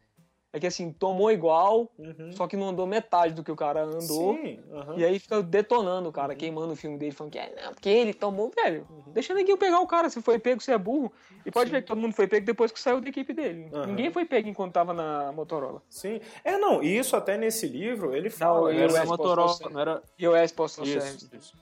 [0.54, 2.32] É que assim, tomou igual, uhum.
[2.32, 4.34] só que não andou metade do que o cara andou.
[4.34, 4.98] Sim, uhum.
[4.98, 6.38] E aí fica detonando o cara, uhum.
[6.40, 8.88] queimando o filme dele, falando que é, não, porque ele tomou, velho.
[8.90, 9.12] Uhum.
[9.12, 11.12] Deixa ninguém pegar o cara, se foi pego, você é burro.
[11.46, 11.76] E pode Sim.
[11.76, 13.70] ver que todo mundo foi pego depois que saiu da equipe dele.
[13.86, 15.82] Ninguém foi pego enquanto tava na Motorola.
[15.90, 16.22] Sim.
[16.44, 18.62] É, não, e isso até nesse livro ele fala.
[18.62, 20.02] Não, era Motorola, não era.
[20.18, 21.30] iOS Postal Service.
[21.34, 21.54] Isso.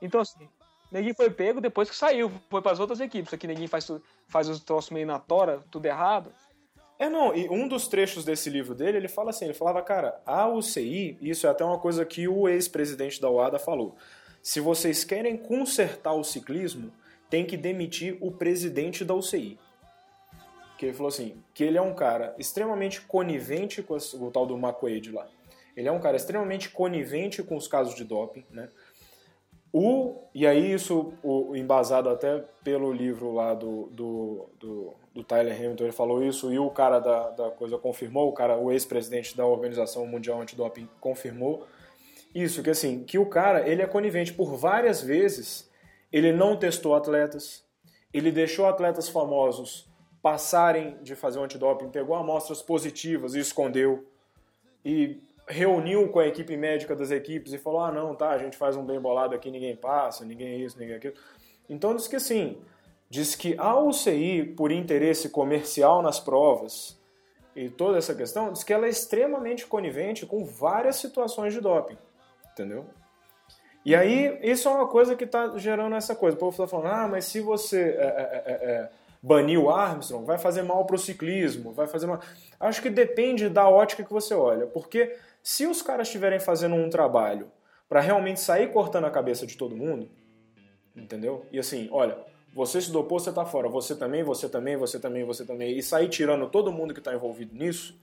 [0.00, 0.48] Então assim,
[0.90, 3.32] ninguém foi pego depois que saiu, foi para as outras equipes.
[3.32, 3.90] Aqui ninguém faz,
[4.26, 6.32] faz os troços meio na tora, tudo errado.
[7.02, 10.20] É, não, e um dos trechos desse livro dele, ele fala assim, ele falava, cara,
[10.24, 13.96] a UCI, isso é até uma coisa que o ex-presidente da UADA falou,
[14.40, 16.92] se vocês querem consertar o ciclismo,
[17.28, 19.58] tem que demitir o presidente da UCI.
[20.78, 24.56] Que ele falou assim, que ele é um cara extremamente conivente com o tal do
[24.56, 25.26] McQuaid lá.
[25.76, 28.68] Ele é um cara extremamente conivente com os casos de doping, né?
[29.72, 35.56] O, e aí isso o, embasado até pelo livro lá do, do, do, do, Tyler
[35.56, 39.34] Hamilton, ele falou isso e o cara da, da coisa confirmou, o cara, o ex-presidente
[39.34, 41.66] da Organização Mundial Antidoping confirmou
[42.34, 45.70] isso, que assim, que o cara, ele é conivente por várias vezes,
[46.10, 47.64] ele não testou atletas,
[48.12, 49.90] ele deixou atletas famosos
[50.22, 54.06] passarem de fazer o antidoping, pegou amostras positivas e escondeu,
[54.84, 58.56] e reuniu com a equipe médica das equipes e falou: ah, não, tá, a gente
[58.56, 61.14] faz um bem bolado aqui, ninguém passa, ninguém é isso, ninguém é aquilo.
[61.68, 62.58] Então diz que assim,
[63.08, 67.00] diz que a UCI, por interesse comercial nas provas
[67.54, 71.98] e toda essa questão, diz que ela é extremamente conivente com várias situações de doping,
[72.52, 72.86] entendeu?
[73.84, 76.36] E aí, isso é uma coisa que está gerando essa coisa.
[76.36, 78.90] O povo está falando, ah, mas se você é, é, é, é
[79.22, 82.20] banir o Armstrong, vai fazer mal para o ciclismo, vai fazer mal...
[82.58, 86.90] Acho que depende da ótica que você olha, porque se os caras estiverem fazendo um
[86.90, 87.50] trabalho
[87.88, 90.10] para realmente sair cortando a cabeça de todo mundo,
[90.96, 91.46] entendeu?
[91.52, 92.18] E assim, olha,
[92.54, 95.82] você se dopou, você tá fora, você também, você também, você também, você também, e
[95.82, 97.98] sair tirando todo mundo que tá envolvido nisso,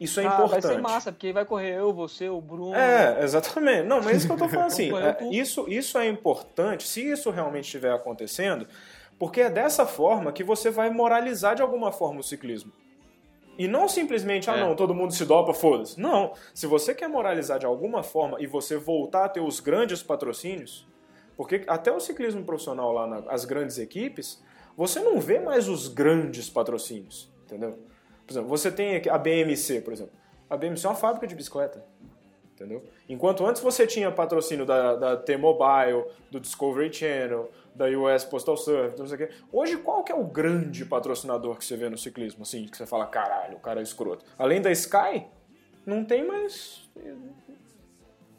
[0.00, 0.62] isso é ah, importante.
[0.62, 2.74] Vai ser massa, porque vai correr eu, você, o Bruno.
[2.74, 3.84] É, exatamente.
[3.84, 4.90] Não, mas é isso que eu tô falando assim.
[4.98, 8.66] é, isso, isso é importante, se isso realmente estiver acontecendo,
[9.18, 12.72] porque é dessa forma que você vai moralizar de alguma forma o ciclismo.
[13.56, 14.60] E não simplesmente, ah, é.
[14.60, 16.00] não, todo mundo se dopa, foda-se.
[16.00, 16.32] Não.
[16.52, 20.86] Se você quer moralizar de alguma forma e você voltar a ter os grandes patrocínios,
[21.36, 24.42] porque até o ciclismo profissional lá, nas grandes equipes,
[24.76, 27.78] você não vê mais os grandes patrocínios, entendeu?
[28.26, 30.12] Por exemplo, você tem a BMC, por exemplo.
[30.50, 31.84] A BMC é uma fábrica de bicicleta,
[32.54, 32.82] entendeu?
[33.08, 38.98] Enquanto antes você tinha patrocínio da, da T-Mobile, do Discovery Channel, da US Postal Service,
[38.98, 39.34] não sei o quê.
[39.52, 42.86] Hoje, qual que é o grande patrocinador que você vê no ciclismo, assim, que você
[42.86, 44.24] fala, caralho, o cara é escroto?
[44.38, 45.26] Além da Sky,
[45.84, 46.88] não tem mais...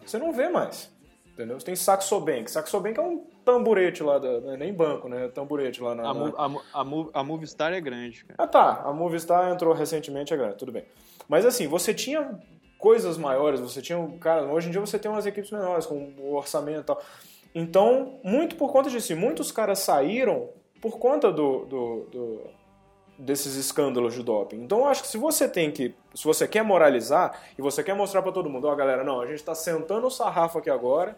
[0.06, 0.94] Você não vê mais.
[1.36, 1.60] Entendeu?
[1.60, 2.50] Você tem Saxo Bank.
[2.50, 5.26] Saxo Bank é um tamburete lá, da, é nem banco, né?
[5.26, 6.10] É tamburete lá na.
[6.10, 6.30] A, na...
[6.38, 8.36] a, a, a Movistar é grande, cara.
[8.38, 8.84] Ah, tá.
[8.86, 10.86] A Movistar entrou recentemente, é grande, tudo bem.
[11.28, 12.40] Mas assim, você tinha
[12.78, 13.98] coisas maiores, você tinha.
[14.20, 17.02] Cara, hoje em dia você tem umas equipes menores, com o orçamento e tal.
[17.56, 20.50] Então, muito por conta disso, muitos caras saíram
[20.82, 22.42] por conta do, do, do
[23.18, 24.58] desses escândalos de doping.
[24.58, 28.22] Então acho que se você tem que, se você quer moralizar e você quer mostrar
[28.22, 31.18] para todo mundo, ó, oh, galera, não, a gente está sentando o sarrafo aqui agora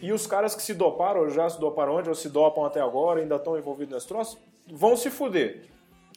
[0.00, 2.80] e os caras que se doparam, ou já se doparam onde, ou se dopam até
[2.80, 4.38] agora, ainda estão envolvidos nesse troço,
[4.70, 5.64] vão se fuder.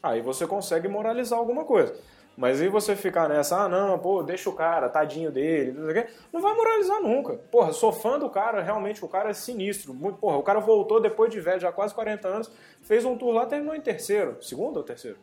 [0.04, 1.96] Aí você consegue moralizar alguma coisa.
[2.40, 5.92] Mas aí você ficar nessa, ah não, pô, deixa o cara, tadinho dele, não sei
[5.92, 7.34] o quê, não vai moralizar nunca.
[7.34, 9.94] Porra, sou fã do cara, realmente, o cara é sinistro.
[9.94, 13.34] Muito, porra, o cara voltou depois de velho, já quase 40 anos, fez um tour
[13.34, 14.42] lá, terminou em terceiro.
[14.42, 15.18] Segundo ou terceiro?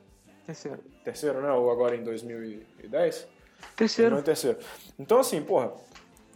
[0.44, 0.78] Terceiro.
[1.02, 1.50] Terceiro, né?
[1.52, 3.26] Ou agora em 2010?
[3.74, 4.10] Terceiro.
[4.10, 4.58] Terminou em terceiro.
[4.98, 5.72] Então, assim, porra,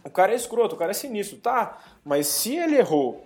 [0.03, 1.77] o cara é escroto, o cara é sinistro, tá?
[2.03, 3.23] Mas se ele errou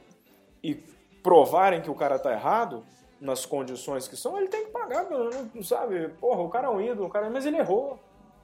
[0.62, 0.76] e
[1.24, 2.84] provarem que o cara tá errado,
[3.20, 6.10] nas condições que são, ele tem que pagar, não sabe?
[6.20, 8.00] Porra, o cara é um ídolo, o cara, mas ele errou.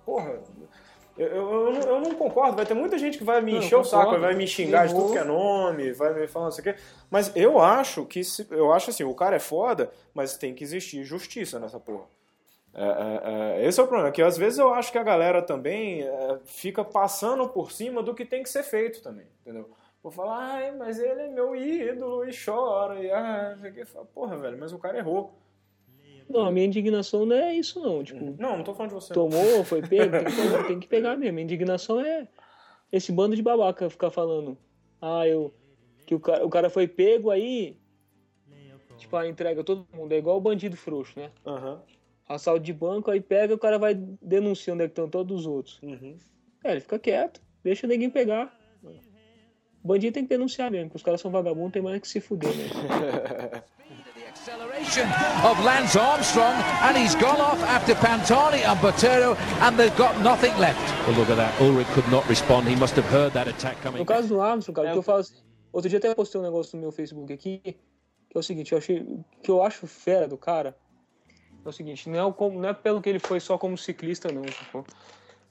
[0.06, 0.40] Porra.
[1.18, 4.18] Eu, eu, eu, não concordo, vai ter muita gente que vai me encher o saco,
[4.18, 6.74] vai me xingar de tudo que é nome, vai me falar isso aqui.
[7.10, 10.64] Mas eu acho que, se, eu acho assim, o cara é foda, mas tem que
[10.64, 12.06] existir justiça nessa porra.
[12.74, 15.42] É, é, é, esse é o problema, que às vezes eu acho que a galera
[15.42, 19.70] também é, fica passando por cima do que tem que ser feito também, entendeu?
[20.04, 23.00] Vou falar, ai, mas ele é meu ídolo e chora.
[23.02, 23.56] E, ah,
[24.14, 25.40] porra, velho, mas o cara errou.
[26.28, 28.04] Não, a minha indignação não é isso, não.
[28.04, 29.14] Tipo, não, não tô falando de você.
[29.14, 31.38] Tomou, foi pego, tem que, tem que pegar mesmo.
[31.38, 32.28] A indignação é
[32.92, 34.58] esse bando de babaca ficar falando.
[35.02, 35.54] Ah, eu.
[36.06, 37.78] Que o cara, o cara foi pego aí.
[38.98, 40.12] Tipo, a entrega todo mundo.
[40.14, 41.32] É igual o bandido frouxo, né?
[41.46, 41.80] Uhum.
[42.30, 45.46] Assalto de banco, aí pega o cara vai denunciar onde é que estão todos os
[45.46, 45.82] outros.
[45.82, 46.18] Uhum.
[46.64, 48.56] É, ele fica quieto, deixa ninguém pegar.
[49.84, 52.56] Bandido tem que denunciar mesmo, porque os caras são vagabundos, tem mais que se fuder
[52.56, 52.82] mesmo.
[54.42, 55.08] acceleration
[55.44, 60.56] of Lance Armstrong, and he's gone off after Pantani and Botero, and they've got nothing
[60.58, 60.82] left.
[61.06, 61.54] Well, look at that.
[61.62, 62.68] Ulrich could not respond.
[62.68, 64.00] He must have heard that attack coming.
[64.00, 64.92] No caso do Armstrong, cara, é.
[64.94, 65.36] que eu falo assim,
[65.72, 68.78] outro dia até postei um negócio no meu Facebook aqui, que é o seguinte, eu
[68.78, 69.06] achei,
[69.44, 70.76] que eu acho fera do cara,
[71.64, 74.32] é o seguinte, não é, o, não é pelo que ele foi só como ciclista,
[74.32, 74.86] não, tipo,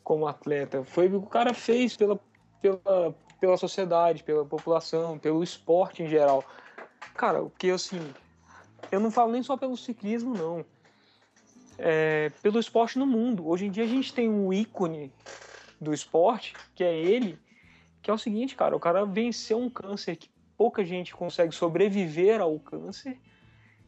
[0.03, 2.19] como atleta, foi o que o cara fez pela,
[2.61, 6.45] pela pela sociedade, pela população, pelo esporte em geral.
[7.15, 8.01] Cara, o que assim,
[8.93, 10.65] eu não falo nem só pelo ciclismo, não.
[11.79, 13.49] É, pelo esporte no mundo.
[13.49, 15.11] Hoje em dia a gente tem um ícone
[15.81, 17.39] do esporte, que é ele,
[18.03, 22.41] que é o seguinte, cara, o cara venceu um câncer que pouca gente consegue sobreviver
[22.41, 23.19] ao câncer.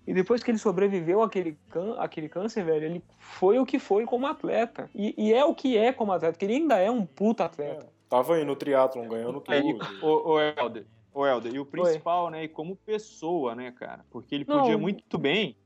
[0.07, 1.57] E depois que ele sobreviveu àquele,
[1.99, 4.91] àquele câncer, velho, ele foi o que foi como atleta.
[4.95, 7.92] E, e é o que é como atleta, porque ele ainda é um puta atleta.
[8.13, 8.17] É.
[8.17, 9.55] Tava aí no triatlon ganhando tudo.
[9.55, 12.31] É, o, o Helder, o Helder, e o principal, Oi.
[12.31, 14.05] né, e como pessoa, né, cara?
[14.11, 14.81] Porque ele podia não.
[14.81, 15.57] muito bem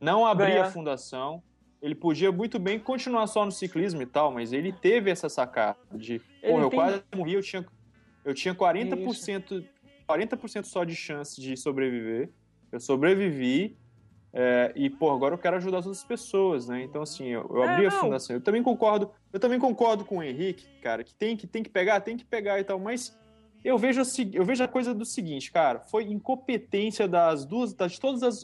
[0.00, 0.66] não abrir Ganhar.
[0.66, 1.42] a fundação,
[1.80, 5.78] ele podia muito bem continuar só no ciclismo e tal, mas ele teve essa sacada
[5.92, 6.78] de, pô, eu tem...
[6.78, 7.64] quase morri, eu tinha,
[8.24, 9.64] eu tinha 40%, Isso.
[10.08, 12.30] 40% só de chance de sobreviver,
[12.72, 13.76] eu sobrevivi,
[14.34, 16.82] é, e, pô, agora eu quero ajudar as outras pessoas, né?
[16.82, 18.34] Então, assim, eu, eu abri é, a fundação.
[18.34, 21.68] Eu também concordo, eu também concordo com o Henrique, cara, que tem que, tem que
[21.68, 23.14] pegar, tem que pegar e tal, mas
[23.62, 24.00] eu vejo,
[24.32, 28.42] eu vejo a coisa do seguinte, cara, foi incompetência das duas, de todas as,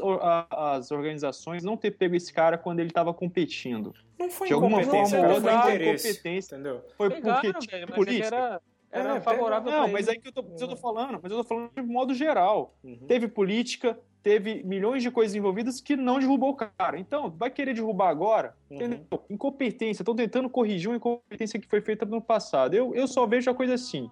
[0.51, 3.95] as organizações não ter pego esse cara quando ele estava competindo.
[4.19, 6.85] Não foi de alguma forma ou outra, foi interesse, entendeu?
[6.97, 8.27] Foi Pegaram, porque, tipo, velho, política.
[8.27, 8.61] Era
[8.91, 11.45] era é, favorável Não, mas aí que eu tô, eu tô falando, mas eu tô
[11.45, 12.75] falando de modo geral.
[12.83, 13.07] Uhum.
[13.07, 16.99] Teve política, teve milhões de coisas envolvidas que não derrubou o cara.
[16.99, 18.55] Então, vai querer derrubar agora?
[18.71, 18.77] Uhum.
[18.77, 19.07] Entendeu?
[19.31, 22.75] Incompetência, estão tentando corrigir uma incompetência que foi feita no passado.
[22.75, 24.11] Eu, eu só vejo a coisa assim.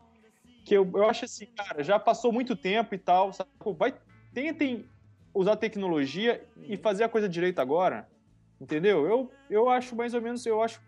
[0.65, 3.33] Que eu, eu acho assim, cara, já passou muito tempo e tal.
[3.33, 3.51] Sabe?
[3.79, 3.95] Vai,
[4.33, 4.85] tentem
[5.35, 8.09] usar tecnologia e fazer a coisa direito agora.
[8.61, 9.07] Entendeu?
[9.07, 10.81] Eu, eu acho mais ou menos, eu acho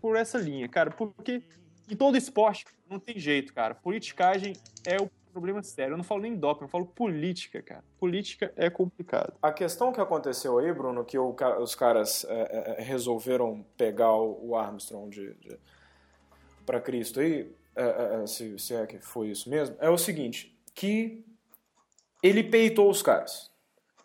[0.00, 0.90] por essa linha, cara.
[0.90, 1.42] Porque
[1.90, 3.74] em todo esporte não tem jeito, cara.
[3.74, 4.54] Politicagem
[4.84, 5.92] é o problema sério.
[5.92, 7.84] Eu não falo nem doping, eu falo política, cara.
[7.98, 9.34] Política é complicado.
[9.42, 14.56] A questão que aconteceu aí, Bruno, que o, os caras é, é, resolveram pegar o
[14.56, 15.58] Armstrong de, de
[16.64, 19.98] para Cristo aí, é, é, é, se, se é que foi isso mesmo, é o
[19.98, 21.22] seguinte, que
[22.22, 23.50] ele peitou os caras,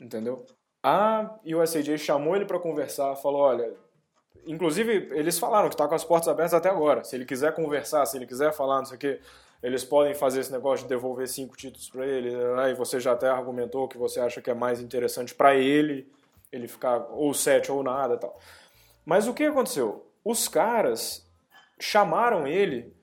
[0.02, 0.46] entendeu?
[0.84, 3.74] A USAJ chamou ele para conversar, falou, olha,
[4.46, 7.04] Inclusive, eles falaram que está com as portas abertas até agora.
[7.04, 9.20] Se ele quiser conversar, se ele quiser falar, não sei o quê,
[9.62, 12.32] eles podem fazer esse negócio de devolver cinco títulos para ele.
[12.32, 12.72] Né?
[12.72, 16.10] E você já até argumentou que você acha que é mais interessante para ele
[16.52, 18.40] ele ficar ou sete ou nada tal.
[19.06, 20.12] Mas o que aconteceu?
[20.24, 21.30] Os caras
[21.80, 22.94] chamaram ele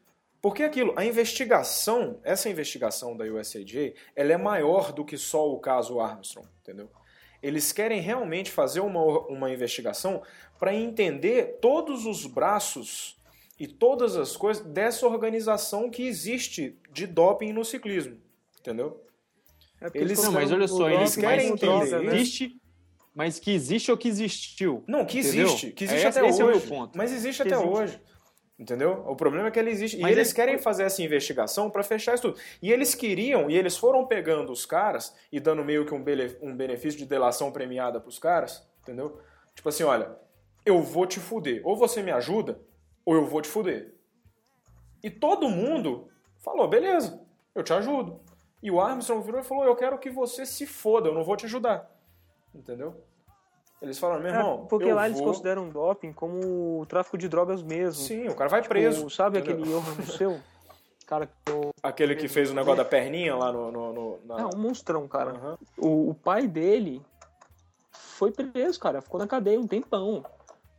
[0.47, 5.59] Porque aquilo, a investigação, essa investigação da USAJ, ela é maior do que só o
[5.59, 6.89] caso Armstrong, entendeu?
[7.43, 10.23] Eles querem realmente fazer uma, uma investigação
[10.57, 13.19] para entender todos os braços
[13.59, 18.19] e todas as coisas dessa organização que existe de doping no ciclismo,
[18.61, 19.03] entendeu?
[19.81, 22.03] É eles não, mas olha só, eles querem entender.
[22.03, 22.17] Né?
[22.17, 22.61] Existe,
[23.15, 24.85] mas que existe ou que existiu.
[24.87, 25.47] Não, que entendeu?
[25.47, 26.61] existe, que existe é, até esse hoje.
[26.61, 26.97] É o ponto.
[26.97, 27.79] Mas existe que até existe.
[27.79, 28.01] hoje.
[28.59, 29.05] Entendeu?
[29.07, 29.99] O problema é que ele existe.
[29.99, 32.41] Mas e eles querem fazer essa investigação para fechar isso tudo.
[32.63, 36.03] E eles queriam, e eles foram pegando os caras e dando meio que um,
[36.41, 39.21] um benefício de delação premiada pros caras, entendeu?
[39.55, 40.17] Tipo assim, olha,
[40.65, 41.61] eu vou te fuder.
[41.65, 42.59] Ou você me ajuda,
[43.07, 43.95] ou eu vou te fuder.
[45.03, 47.23] E todo mundo falou, beleza,
[47.55, 48.21] eu te ajudo.
[48.63, 51.37] E o Armstrong virou e falou, eu quero que você se foda, eu não vou
[51.37, 51.89] te ajudar.
[52.53, 53.01] Entendeu?
[53.81, 54.63] Eles falaram, meu é, irmão.
[54.65, 55.11] É, porque lá vou...
[55.11, 58.03] eles consideram doping como o tráfico de drogas mesmo.
[58.03, 59.09] Sim, o cara vai tipo, preso.
[59.09, 59.79] Sabe entendeu?
[59.79, 60.41] aquele Johan seu?
[61.07, 61.71] Cara que eu...
[61.81, 63.71] Aquele que fez o negócio da perninha lá no.
[63.71, 64.41] no, no na...
[64.41, 65.35] É, um monstrão, cara.
[65.35, 65.57] Uhum.
[65.79, 67.01] O, o pai dele
[67.93, 69.01] foi preso, cara.
[69.01, 70.25] Ficou na cadeia um tempão.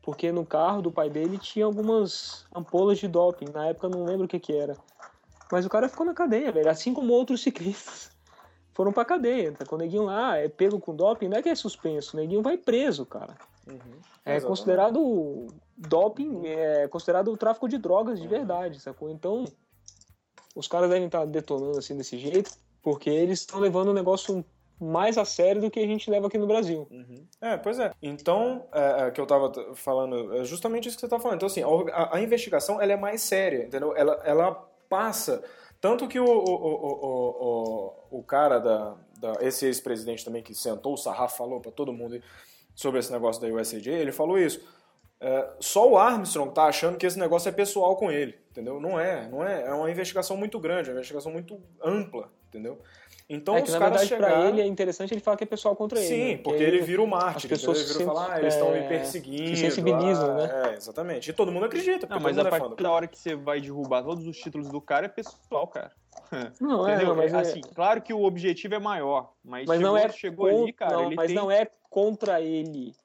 [0.08, 3.50] Porque no carro do pai dele tinha algumas ampolas de doping.
[3.54, 4.74] Na época eu não lembro o que que era.
[5.52, 6.70] Mas o cara ficou na cadeia, velho.
[6.70, 8.10] Assim como outros ciclistas
[8.74, 9.52] foram pra cadeia.
[9.52, 9.66] Tá?
[9.66, 12.42] Quando o neguinho lá é pego com doping, não é que é suspenso, o neguinho
[12.42, 13.36] vai preso, cara.
[13.68, 13.76] Uhum.
[14.24, 14.46] É Exatamente.
[14.46, 19.10] considerado doping, é considerado tráfico de drogas de verdade, sacou?
[19.10, 19.44] Então,
[20.56, 22.50] os caras devem estar detonando assim desse jeito,
[22.82, 24.46] porque eles estão levando o negócio
[24.80, 26.88] mais a sério do que a gente leva aqui no Brasil.
[26.92, 27.26] Uhum.
[27.42, 27.92] É, pois é.
[28.02, 31.38] Então, é, é, que eu tava falando, é justamente isso que você tá falando.
[31.38, 33.96] Então, assim, a, a investigação, ela é mais séria, entendeu?
[33.96, 34.52] Ela, ela
[34.88, 35.44] passa
[35.80, 40.94] tanto que o, o, o, o, o cara da, da esse ex-presidente também que sentou
[40.94, 42.22] o sarrafo falou para todo mundo
[42.76, 44.62] sobre esse negócio da USAJ, ele falou isso.
[45.20, 48.80] É, só o Armstrong tá achando que esse negócio é pessoal com ele, entendeu?
[48.80, 49.64] Não é, não é.
[49.64, 52.80] É uma investigação muito grande, é uma investigação muito ampla, entendeu?
[53.30, 54.42] Então é que, os na caras verdade, chegaram...
[54.42, 56.08] pra ele é interessante ele falar que é pessoal contra ele.
[56.08, 56.38] Sim, né?
[56.38, 57.52] porque, ele vira o mártir.
[57.52, 58.82] As pessoas ele vira falar, ah, eles estão é...
[58.82, 59.50] me perseguindo.
[59.50, 60.72] Se sensibilizam, ah, né?
[60.72, 61.30] É, exatamente.
[61.30, 62.08] E todo mundo acredita.
[62.08, 64.80] Não, mas a é partir da hora que você vai derrubar todos os títulos do
[64.80, 65.92] cara é pessoal, cara.
[66.60, 69.98] Não, é, mas é- assim, claro que o objetivo é maior, mas, mas chegou, não
[69.98, 70.94] é chegou ali, cara.
[70.94, 71.36] Não, mas tem...
[71.36, 72.96] não é contra ele.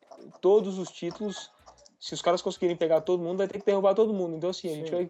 [0.41, 1.51] Todos os títulos,
[2.01, 4.37] se os caras conseguirem pegar todo mundo, vai ter que derrubar todo mundo.
[4.37, 4.75] Então, assim, Sim.
[4.75, 5.09] a gente vai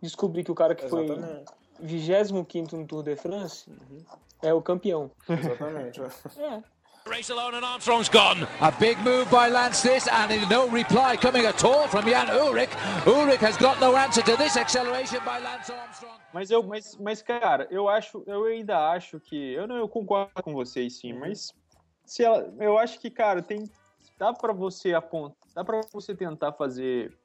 [0.00, 1.20] descobrir que o cara que Exatamente.
[1.20, 1.44] foi
[1.82, 4.04] 25 no Tour de France uhum.
[4.42, 5.10] é o campeão.
[5.28, 6.00] Exatamente.
[6.38, 6.62] é.
[7.06, 8.46] Race alone and Armstrong's gone.
[8.60, 12.70] A big move by Lance this and no reply coming at all from Jan Ulrich.
[13.06, 16.20] Ulrich has got no answer to this acceleration by Lance Armstrong.
[16.32, 20.42] Mas eu, mas, mas cara, eu acho, eu ainda acho que eu não eu concordo
[20.42, 21.52] com vocês sim, mas
[22.04, 23.64] se ela, eu acho que cara, tem
[24.18, 27.16] dá para você apontar, dá para você tentar fazer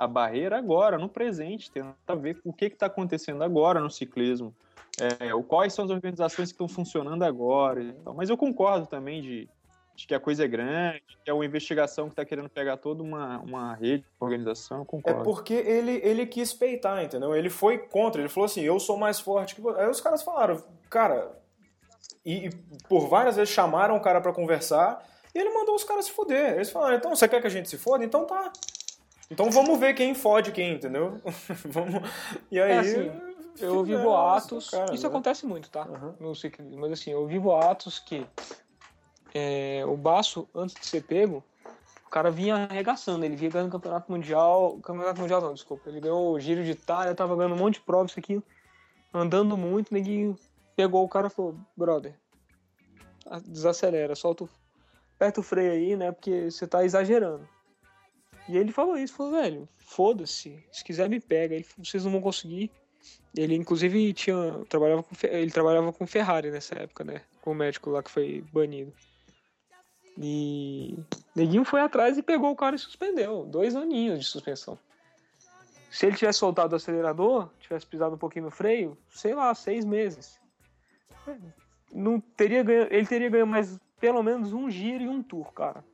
[0.00, 4.54] a barreira agora, no presente, tentar ver o que está acontecendo agora no ciclismo,
[4.98, 7.82] é, quais são as organizações que estão funcionando agora.
[7.82, 8.14] Então.
[8.14, 9.46] Mas eu concordo também de,
[9.94, 13.02] de, que a coisa é grande, que é uma investigação que está querendo pegar toda
[13.02, 15.20] uma, uma rede, uma organização, concordo.
[15.20, 17.36] É porque ele, ele quis peitar, entendeu?
[17.36, 19.82] Ele foi contra, ele falou assim, eu sou mais forte que você.
[19.82, 21.30] Aí os caras falaram, cara,
[22.24, 22.50] e, e
[22.88, 26.54] por várias vezes chamaram o cara para conversar, e ele mandou os caras se foder.
[26.54, 28.02] Eles falaram, então você quer que a gente se foda?
[28.02, 28.50] Então tá.
[29.30, 31.20] Então vamos ver quem fode quem, entendeu?
[31.66, 32.02] vamos...
[32.50, 32.72] E aí.
[32.72, 33.12] É assim,
[33.60, 34.70] eu ouvi boatos.
[34.70, 35.08] Cara, isso né?
[35.08, 35.86] acontece muito, tá?
[35.86, 36.14] Uhum.
[36.18, 36.80] No ciclismo.
[36.80, 38.26] Mas assim, eu ouvi boatos que
[39.34, 41.44] é, o Baço, antes de ser pego,
[42.06, 43.24] o cara vinha arregaçando.
[43.24, 44.78] Ele vinha ganhando campeonato mundial.
[44.82, 45.88] Campeonato mundial não, desculpa.
[45.88, 48.42] Ele ganhou o Giro de Itália, tava ganhando um monte de provas, isso aqui.
[49.12, 50.36] Andando muito, ninguém
[50.76, 52.14] pegou o cara e falou: brother,
[53.44, 54.48] desacelera, solta o.
[55.16, 56.10] Aperta o freio aí, né?
[56.10, 57.46] Porque você tá exagerando.
[58.50, 62.20] E ele falou isso, falou, velho, foda-se, se quiser me pega, ele, vocês não vão
[62.20, 62.68] conseguir.
[63.36, 67.22] Ele inclusive tinha trabalhava com ele trabalhava com Ferrari nessa época, né?
[67.40, 68.92] Com o médico lá que foi banido.
[70.18, 70.98] E
[71.36, 74.76] Neguinho foi atrás e pegou o cara e suspendeu, dois aninhos de suspensão.
[75.88, 79.84] Se ele tivesse soltado o acelerador, tivesse pisado um pouquinho no freio, sei lá, seis
[79.84, 80.40] meses.
[81.92, 85.84] Não teria ganho, ele teria ganho mais pelo menos um giro e um tour, cara.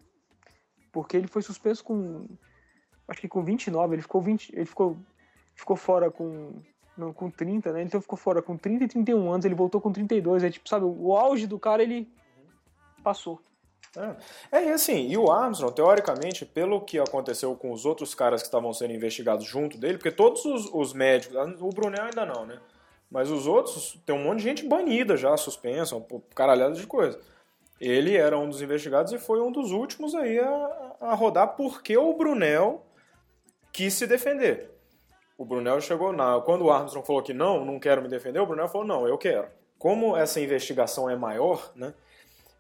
[0.91, 2.27] Porque ele foi suspenso com
[3.09, 4.97] acho que com 29, ele ficou 20, ele ficou
[5.55, 6.53] ficou fora com
[6.97, 7.83] não, com 30, né?
[7.83, 10.87] Então ficou fora com 30 e 31 anos, ele voltou com 32, é tipo, sabe,
[10.87, 12.09] o auge do cara ele
[13.03, 13.41] passou.
[14.53, 18.49] É, é, assim, e o Armstrong, teoricamente, pelo que aconteceu com os outros caras que
[18.49, 22.59] estavam sendo investigados junto dele, porque todos os, os médicos, o Brunel ainda não, né?
[23.11, 26.05] Mas os outros, tem um monte de gente banida já, suspensa, um
[26.35, 27.19] caralhada de coisa.
[27.81, 31.97] Ele era um dos investigados e foi um dos últimos aí a, a rodar porque
[31.97, 32.86] o Brunel
[33.77, 34.71] quis se defender.
[35.37, 36.41] O Brunel chegou na.
[36.41, 39.19] Quando o Armstrong falou que não, não quero me defender, o Brunel falou: não, eu
[39.19, 39.49] quero.
[39.79, 41.93] Como essa investigação é maior, né?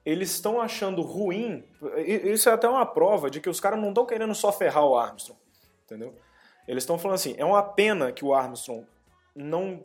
[0.04, 1.64] Eles estão achando ruim.
[2.04, 4.94] Isso é até uma prova de que os caras não estão querendo só ferrar o
[4.94, 5.40] Armstrong.
[5.86, 6.14] Entendeu?
[6.68, 8.86] Eles estão falando assim: é uma pena que o Armstrong
[9.34, 9.82] não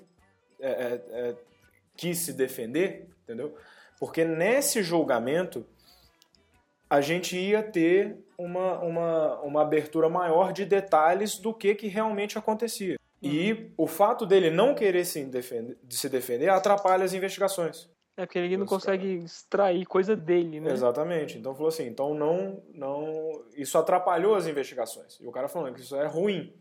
[0.59, 1.35] é, é, é,
[1.95, 3.55] quis se defender, entendeu?
[3.97, 5.65] Porque nesse julgamento
[6.91, 12.37] a gente ia ter uma, uma, uma abertura maior de detalhes do que, que realmente
[12.37, 12.97] acontecia.
[13.23, 13.29] Uhum.
[13.31, 17.89] E o fato dele não querer se defender, de se defender atrapalha as investigações.
[18.17, 19.25] É porque ele não consegue cara.
[19.25, 20.73] extrair coisa dele, né?
[20.73, 21.37] Exatamente.
[21.37, 25.17] Então falou assim, então não, não, isso atrapalhou as investigações.
[25.21, 26.53] E o cara falando que isso é ruim,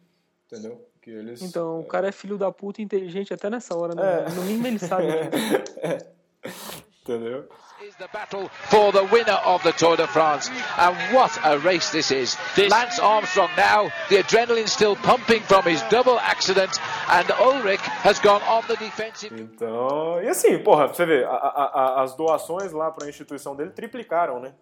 [0.47, 0.87] entendeu?
[1.03, 1.81] Que eles, então é...
[1.81, 4.27] o cara é filho da puta inteligente até nessa hora, né?
[4.29, 4.31] É.
[4.31, 5.09] No mínimo ele sabe.
[5.09, 5.99] é.
[7.11, 7.45] Entendeu?
[7.83, 10.49] Is the battle for the winner of the Tour de France.
[10.79, 12.37] And what a race this is.
[12.55, 18.21] This Lance Armstrong now, the adrenaline still pumping from his double accident, and Ulrich has
[18.21, 19.33] gone on the defensive.
[19.33, 23.57] Então, e assim, porra, você vê, a, a, a, as doações lá para a instituição
[23.57, 24.55] dele triplicaram, né?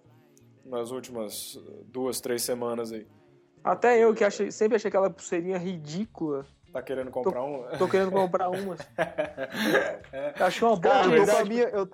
[0.65, 3.07] Nas últimas duas, três semanas aí.
[3.63, 6.47] Até eu que achei, sempre achei aquela pulseirinha ridícula.
[6.73, 7.79] Tá querendo comprar tô, um?
[7.79, 8.77] Tô querendo comprar uma.
[10.39, 11.89] Achei uma boa Cara, eu, minha, eu,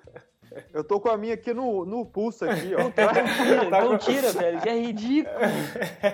[0.73, 2.81] eu tô com a minha aqui no, no pulso aqui, ó.
[2.81, 5.35] Então tira, então tira, velho, que é ridículo.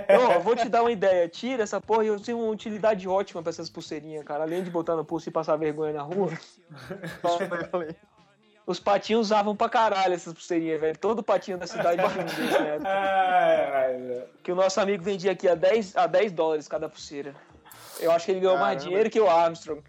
[0.09, 1.27] Não, eu vou te dar uma ideia.
[1.27, 4.43] Tira essa porra e eu tenho uma utilidade ótima pra essas pulseirinhas, cara.
[4.43, 6.31] Além de botar no pulso e passar vergonha na rua.
[8.65, 10.97] Os patinhos usavam pra caralho essas pulseirinhas, velho.
[10.97, 12.01] Todo patinho da cidade
[12.35, 14.23] tinha né?
[14.43, 17.35] Que o nosso amigo vendia aqui a 10, a 10 dólares cada pulseira.
[18.01, 18.73] Eu acho que ele ganhou Caramba.
[18.73, 19.81] mais dinheiro que o Armstrong.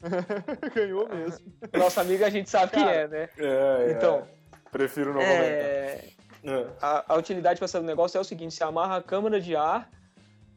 [0.74, 1.52] Ganhou mesmo.
[1.76, 3.28] Nosso amigo a gente sabe Cara, quem é, né?
[3.38, 3.92] É, é.
[3.92, 4.28] Então.
[4.70, 6.12] Prefiro não é...
[6.44, 6.76] comentar.
[6.80, 9.90] A, a, utilidade para esse negócio é o seguinte: você amarra a câmara de ar,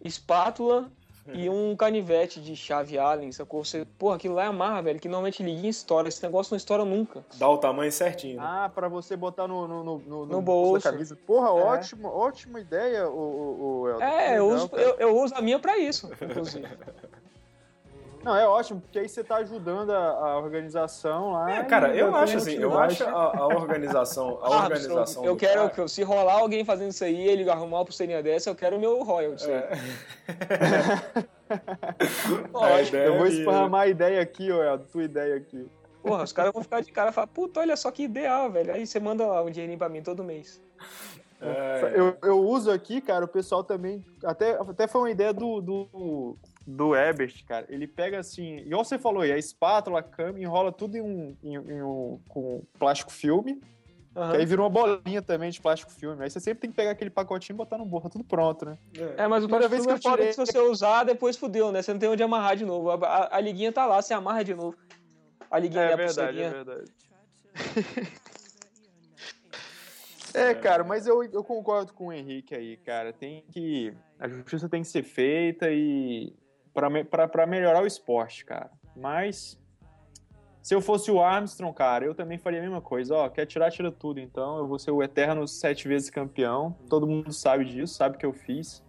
[0.03, 0.91] espátula
[1.27, 3.63] e um canivete de chave Allen, sacou?
[3.63, 6.07] Você, porra, aquilo lá é amarra, velho, que normalmente liga e estoura.
[6.07, 7.23] Esse negócio não estoura nunca.
[7.35, 8.37] Dá o tamanho certinho.
[8.37, 8.43] Né?
[8.45, 10.83] Ah, pra você botar no, no, no, no, no bolso.
[10.83, 11.15] camisa.
[11.15, 11.51] Porra, é.
[11.51, 15.77] ótimo, ótima ideia, o, o, o É, eu uso, eu, eu, uso a minha pra
[15.77, 16.67] isso, inclusive.
[18.23, 21.51] Não, é ótimo, porque aí você tá ajudando a, a organização lá.
[21.51, 25.69] É, cara, eu acho assim, eu acho a, a organização, a ah, organização Eu quero,
[25.69, 25.87] cara...
[25.87, 29.03] se rolar alguém fazendo isso aí, ele arrumar uma pulseirinha dessa, eu quero o meu
[29.03, 29.47] royalties.
[29.47, 29.71] É.
[33.05, 35.67] eu vou esparramar a ideia aqui, ó, a tua ideia aqui.
[36.03, 38.73] Porra, os caras vão ficar de cara e falar, puta, olha só que ideal, velho.
[38.73, 40.61] Aí você manda lá um dinheirinho pra mim todo mês.
[41.39, 44.03] É, eu, eu uso aqui, cara, o pessoal também.
[44.23, 46.37] Até, até foi uma ideia do, do,
[46.71, 47.65] do Ebert, cara.
[47.69, 51.37] Ele pega assim, igual você falou aí, a espátula, a cama, enrola tudo em um,
[51.43, 53.61] em, em um com plástico filme.
[54.15, 54.31] Uhum.
[54.31, 56.23] Aí vira uma bolinha também de plástico filme.
[56.23, 58.77] Aí você sempre tem que pegar aquele pacotinho e botar no borra, tudo pronto, né?
[59.17, 60.27] É, mas o plástico vez que eu tirei...
[60.27, 61.81] que se você usar, depois fudeu, né?
[61.81, 62.89] Você não tem onde amarrar de novo.
[62.91, 64.75] A, a, a liguinha tá lá, você amarra de novo.
[65.49, 66.91] A liguinha é, é verdade, é verdade.
[70.33, 73.11] É, cara, mas eu, eu concordo com o Henrique aí, cara.
[73.11, 73.93] Tem que.
[74.19, 76.33] A justiça tem que ser feita e.
[76.73, 78.71] para melhorar o esporte, cara.
[78.95, 79.59] Mas.
[80.61, 83.15] Se eu fosse o Armstrong, cara, eu também faria a mesma coisa.
[83.15, 84.19] Ó, quer tirar, tira tudo.
[84.19, 86.75] Então, eu vou ser o eterno sete vezes campeão.
[86.87, 88.83] Todo mundo sabe disso, sabe que eu fiz.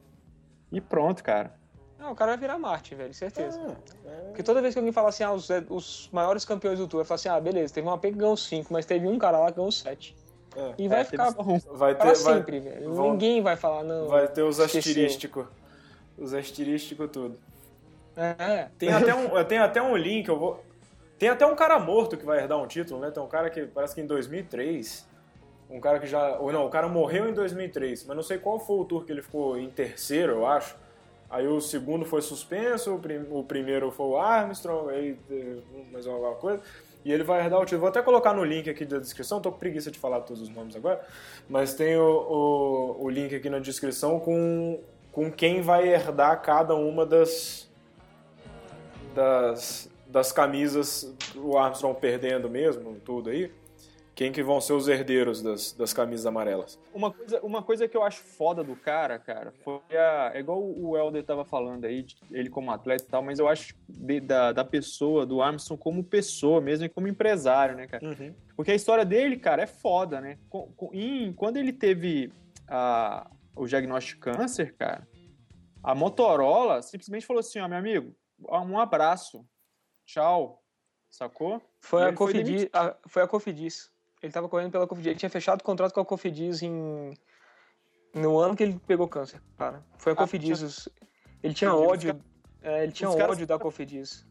[0.70, 1.54] E pronto, cara.
[1.98, 3.78] Não, o cara vai virar Marte, velho, certeza.
[4.04, 4.20] É, é...
[4.26, 7.04] Porque toda vez que alguém fala assim, ah, os, os maiores campeões do Tour, eu
[7.04, 9.50] falo assim, ah, beleza, teve uma P que ganhou cinco, mas teve um cara lá
[9.50, 10.16] que ganhou sete.
[10.56, 11.58] É, e vai é, ficar bom.
[11.72, 12.92] Vai ter, sempre, vai, velho.
[12.92, 14.08] Vão, Ninguém vai falar, não.
[14.08, 15.46] Vai ter os asterísticos.
[16.18, 17.38] Os asterísticos tudo.
[18.16, 18.68] É.
[18.78, 20.64] Tem até um, tem até um link, eu vou.
[21.18, 23.10] Tem até um cara morto que vai herdar um título, né?
[23.10, 25.08] Tem um cara que parece que em 2003.
[25.70, 26.38] Um cara que já.
[26.38, 29.12] Ou não, o cara morreu em 2003, mas não sei qual foi o tour que
[29.12, 30.76] ele ficou em terceiro, eu acho.
[31.30, 33.00] Aí o segundo foi suspenso,
[33.30, 35.16] o primeiro foi o Armstrong, aí
[35.90, 36.62] mais alguma coisa.
[37.02, 37.80] E ele vai herdar o título.
[37.80, 40.50] Vou até colocar no link aqui da descrição, tô com preguiça de falar todos os
[40.50, 41.00] nomes agora,
[41.48, 44.78] mas tem o, o, o link aqui na descrição com,
[45.10, 47.71] com quem vai herdar cada uma das,
[49.12, 53.50] das, das camisas, o Armstrong perdendo mesmo, tudo aí.
[54.14, 56.78] Quem que vão ser os herdeiros das, das camisas amarelas?
[56.92, 60.32] Uma coisa, uma coisa que eu acho foda do cara, cara, foi a.
[60.34, 63.74] É igual o Helder tava falando aí, ele como atleta e tal, mas eu acho
[63.88, 68.04] de, da, da pessoa, do Armstrong como pessoa mesmo e como empresário, né, cara?
[68.04, 68.34] Uhum.
[68.54, 70.38] Porque a história dele, cara, é foda, né?
[70.50, 72.30] Com, com, em, quando ele teve
[72.68, 75.08] a, o diagnóstico de câncer, cara,
[75.82, 78.14] a Motorola simplesmente falou assim: ó, meu amigo,
[78.48, 79.46] um abraço,
[80.04, 80.62] tchau,
[81.10, 81.62] sacou?
[81.80, 83.90] Foi a, Cofidis, foi, a, foi a Cofidis.
[84.22, 85.10] Ele estava correndo pela Cofidis.
[85.10, 87.12] Ele tinha fechado o contrato com a Cofidis em...
[88.14, 89.84] no ano que ele pegou câncer, cara.
[89.98, 90.58] Foi a ah, Cofidis.
[90.58, 91.08] Tinha...
[91.42, 92.22] Ele tinha ódio.
[92.62, 93.46] É, ele tinha Os ódio caras...
[93.46, 94.26] da Cofidis.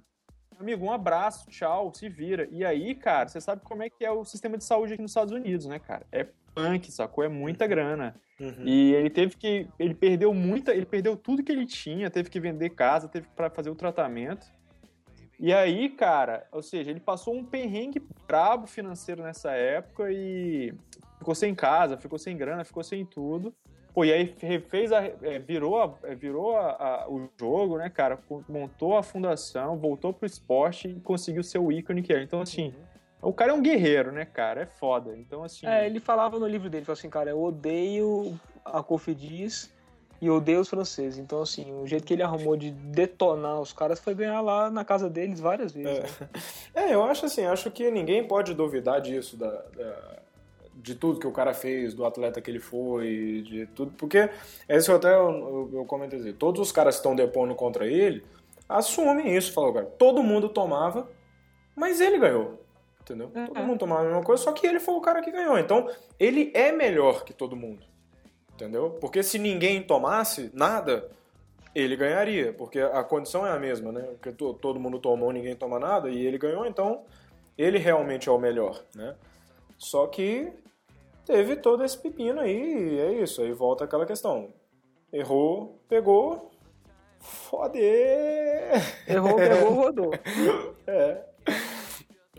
[0.57, 2.47] Amigo, um abraço, tchau, se vira.
[2.51, 5.11] E aí, cara, você sabe como é que é o sistema de saúde aqui nos
[5.11, 6.05] Estados Unidos, né, cara?
[6.11, 7.23] É punk, sacou?
[7.23, 8.15] É muita grana.
[8.39, 8.65] Uhum.
[8.65, 9.67] E ele teve que.
[9.77, 10.73] Ele perdeu muita.
[10.73, 14.47] Ele perdeu tudo que ele tinha, teve que vender casa, teve para fazer o tratamento.
[15.39, 20.71] E aí, cara, ou seja, ele passou um perrengue brabo financeiro nessa época e
[21.17, 23.51] ficou sem casa, ficou sem grana, ficou sem tudo.
[23.93, 27.89] Pô, e aí refez a, é, virou, a, é, virou a, a, o jogo, né,
[27.89, 28.19] cara?
[28.47, 32.21] Montou a fundação, voltou pro esporte e conseguiu ser o ícone que é.
[32.21, 32.90] Então, assim, uhum.
[33.21, 34.61] O cara é um guerreiro, né, cara?
[34.61, 35.15] É foda.
[35.15, 35.65] Então, assim.
[35.67, 39.71] É, ele falava no livro dele, falou assim, cara, eu odeio a Cofidis
[40.21, 41.19] e odeia os franceses.
[41.19, 44.85] Então, assim, o jeito que ele arrumou de detonar os caras foi ganhar lá na
[44.85, 46.03] casa deles várias vezes.
[46.73, 46.91] É, né?
[46.91, 50.19] é eu acho assim, acho que ninguém pode duvidar disso, da, da,
[50.75, 54.29] de tudo que o cara fez, do atleta que ele foi, de tudo, porque
[54.69, 58.23] esse até eu, eu, eu comentei assim, todos os caras que estão depondo contra ele
[58.69, 61.09] assumem isso, falou, cara, todo mundo tomava,
[61.75, 62.61] mas ele ganhou.
[63.01, 63.31] Entendeu?
[63.33, 65.57] É, todo mundo tomava a mesma coisa, só que ele foi o cara que ganhou.
[65.57, 65.89] Então,
[66.19, 67.91] ele é melhor que todo mundo
[68.61, 68.91] entendeu?
[69.01, 71.09] Porque se ninguém tomasse nada,
[71.73, 74.01] ele ganharia, porque a condição é a mesma, né?
[74.19, 77.03] Porque todo mundo tomou, ninguém toma nada e ele ganhou, então
[77.57, 79.15] ele realmente é o melhor, né?
[79.77, 80.51] Só que
[81.25, 84.53] teve todo esse pepino aí, e é isso, aí volta aquela questão.
[85.11, 86.51] Errou, pegou,
[87.19, 88.73] foder.
[89.07, 90.11] Errou, pegou, rodou.
[90.85, 91.30] é.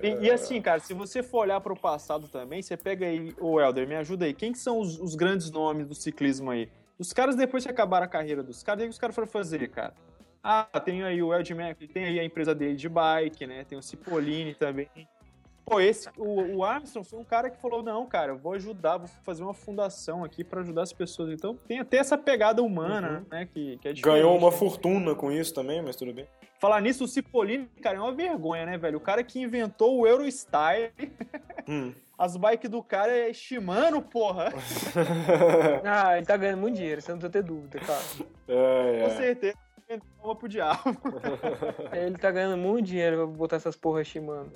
[0.02, 3.32] E, e, assim, cara, se você for olhar para o passado também, você pega aí,
[3.40, 4.34] o Helder, me ajuda aí.
[4.34, 6.68] Quem que são os, os, grandes nomes do ciclismo aí?
[6.98, 9.68] Os caras, depois que acabaram a carreira dos caras, o que os caras foram fazer,
[9.68, 9.94] cara?
[10.42, 13.64] Ah, tem aí o Ed Mack, tem aí a empresa dele de bike, né?
[13.64, 14.88] Tem o Cipollini também.
[15.64, 18.98] Pô, esse, o, o Armstrong foi um cara que falou: não, cara, eu vou ajudar,
[18.98, 21.30] vou fazer uma fundação aqui para ajudar as pessoas.
[21.30, 23.26] Então tem até essa pegada humana, uhum.
[23.30, 23.46] né?
[23.46, 26.26] Que, que é Ganhou uma fortuna com isso também, mas tudo bem.
[26.62, 28.98] Falar nisso, o Cipollini, cara, é uma vergonha, né, velho?
[28.98, 30.92] O cara que inventou o Eurostyle.
[31.68, 31.92] Hum.
[32.16, 34.52] As bikes do cara é Shimano, porra.
[35.84, 38.02] ah, ele tá ganhando muito dinheiro, você não precisa ter dúvida, cara.
[38.46, 39.02] É, é.
[39.02, 39.58] Com certeza.
[40.22, 40.96] Toma pro diabo.
[41.92, 44.52] ele tá ganhando muito dinheiro pra botar essas porras Shimano.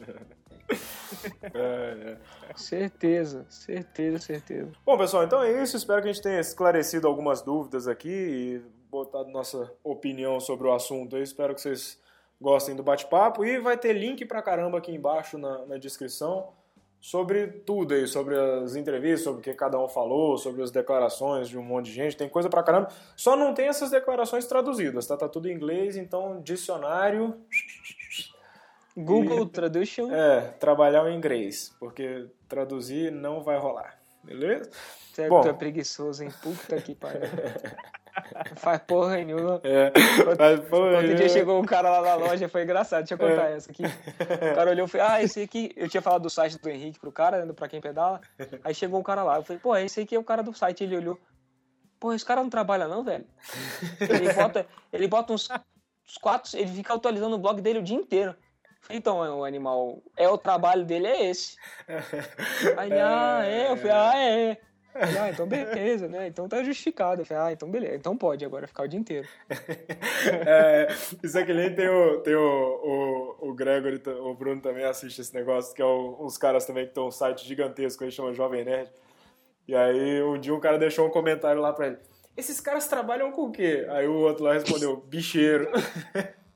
[1.43, 2.17] É, é.
[2.55, 4.71] Certeza, certeza, certeza.
[4.85, 5.77] Bom, pessoal, então é isso.
[5.77, 8.63] Espero que a gente tenha esclarecido algumas dúvidas aqui
[9.03, 11.17] e botado nossa opinião sobre o assunto.
[11.17, 12.01] Eu espero que vocês
[12.41, 16.49] gostem do bate-papo e vai ter link pra caramba aqui embaixo na, na descrição
[17.01, 21.49] sobre tudo aí, sobre as entrevistas, sobre o que cada um falou, sobre as declarações
[21.49, 22.89] de um monte de gente, tem coisa pra caramba.
[23.15, 25.17] Só não tem essas declarações traduzidas, tá?
[25.17, 27.39] Tá tudo em inglês, então dicionário
[28.97, 30.11] Google e, Traduction.
[30.11, 33.99] É, trabalhar o inglês, porque traduzir não vai rolar.
[34.25, 34.71] Beleza?
[35.19, 35.47] É Bom.
[35.47, 36.31] é preguiçoso, hein?
[36.43, 37.21] Puta que pariu.
[38.57, 39.61] Faz porra nenhuma.
[39.62, 39.93] É,
[40.37, 43.51] faz porra Outro dia chegou um cara lá na loja, foi engraçado, deixa eu contar
[43.51, 43.57] é.
[43.57, 43.83] essa aqui.
[43.85, 46.99] O cara olhou e falou, ah, esse aqui, eu tinha falado do site do Henrique
[46.99, 48.21] pro cara, né, pra quem pedala.
[48.64, 50.85] Aí chegou um cara lá, eu falei, pô, esse aqui é o cara do site.
[50.85, 51.19] Ele olhou,
[52.01, 53.27] pô, esse cara não trabalha não, velho?
[54.01, 55.49] Ele bota, ele bota uns,
[56.07, 58.35] uns quatro, ele fica atualizando o blog dele o dia inteiro.
[58.89, 61.57] Então, o animal, é o trabalho dele é esse.
[62.77, 63.71] Aí ah, é?
[63.73, 64.59] Eu falei, ah, é.
[65.21, 66.27] Ah, então beleza, né?
[66.29, 67.23] Então tá justificado.
[67.23, 67.97] Eu falei, ah, então beleza.
[67.97, 69.29] Então pode agora ficar o dia inteiro.
[70.47, 70.89] é,
[71.23, 75.21] isso é que nem tem o, tem o, o, o Gregory, o Bruno também assiste
[75.21, 78.33] esse negócio, que é o, uns caras também que estão um site gigantesco, ele chama
[78.33, 78.91] Jovem Nerd.
[79.69, 81.99] E aí um dia um cara deixou um comentário lá pra ele.
[82.37, 83.87] Esses caras trabalham com o quê?
[83.91, 85.71] Aí o outro lá respondeu, bicheiro.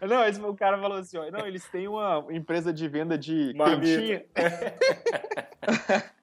[0.00, 4.24] Não, o cara falou assim, ó, não, eles têm uma empresa de venda de quentinha.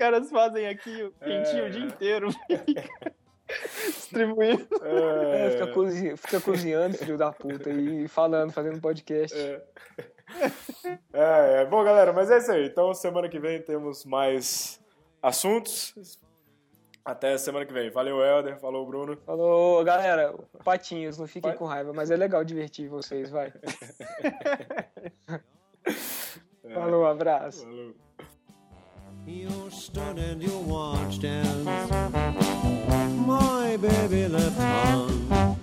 [0.00, 1.66] caras fazem aqui o quentinho é...
[1.66, 2.28] o dia inteiro.
[3.84, 4.66] Distribuindo.
[4.82, 5.46] É...
[5.46, 9.36] É, fica, cozinhando, fica cozinhando, filho da puta, e falando, fazendo podcast.
[9.36, 9.62] É.
[11.12, 11.66] É, é.
[11.66, 12.64] Bom, galera, mas é isso aí.
[12.64, 14.82] Então, semana que vem temos mais
[15.22, 15.92] assuntos.
[17.04, 17.90] Até semana que vem.
[17.90, 18.58] Valeu, Helder.
[18.58, 19.18] Falou, Bruno.
[19.26, 20.34] Falou, galera.
[20.64, 23.52] Patinhos, não fiquem com raiva, mas é legal divertir vocês, vai.
[26.72, 27.64] Falou, abraço.
[27.64, 27.94] Falou.
[29.26, 31.64] You stood and you watched as
[33.26, 35.59] My baby left town.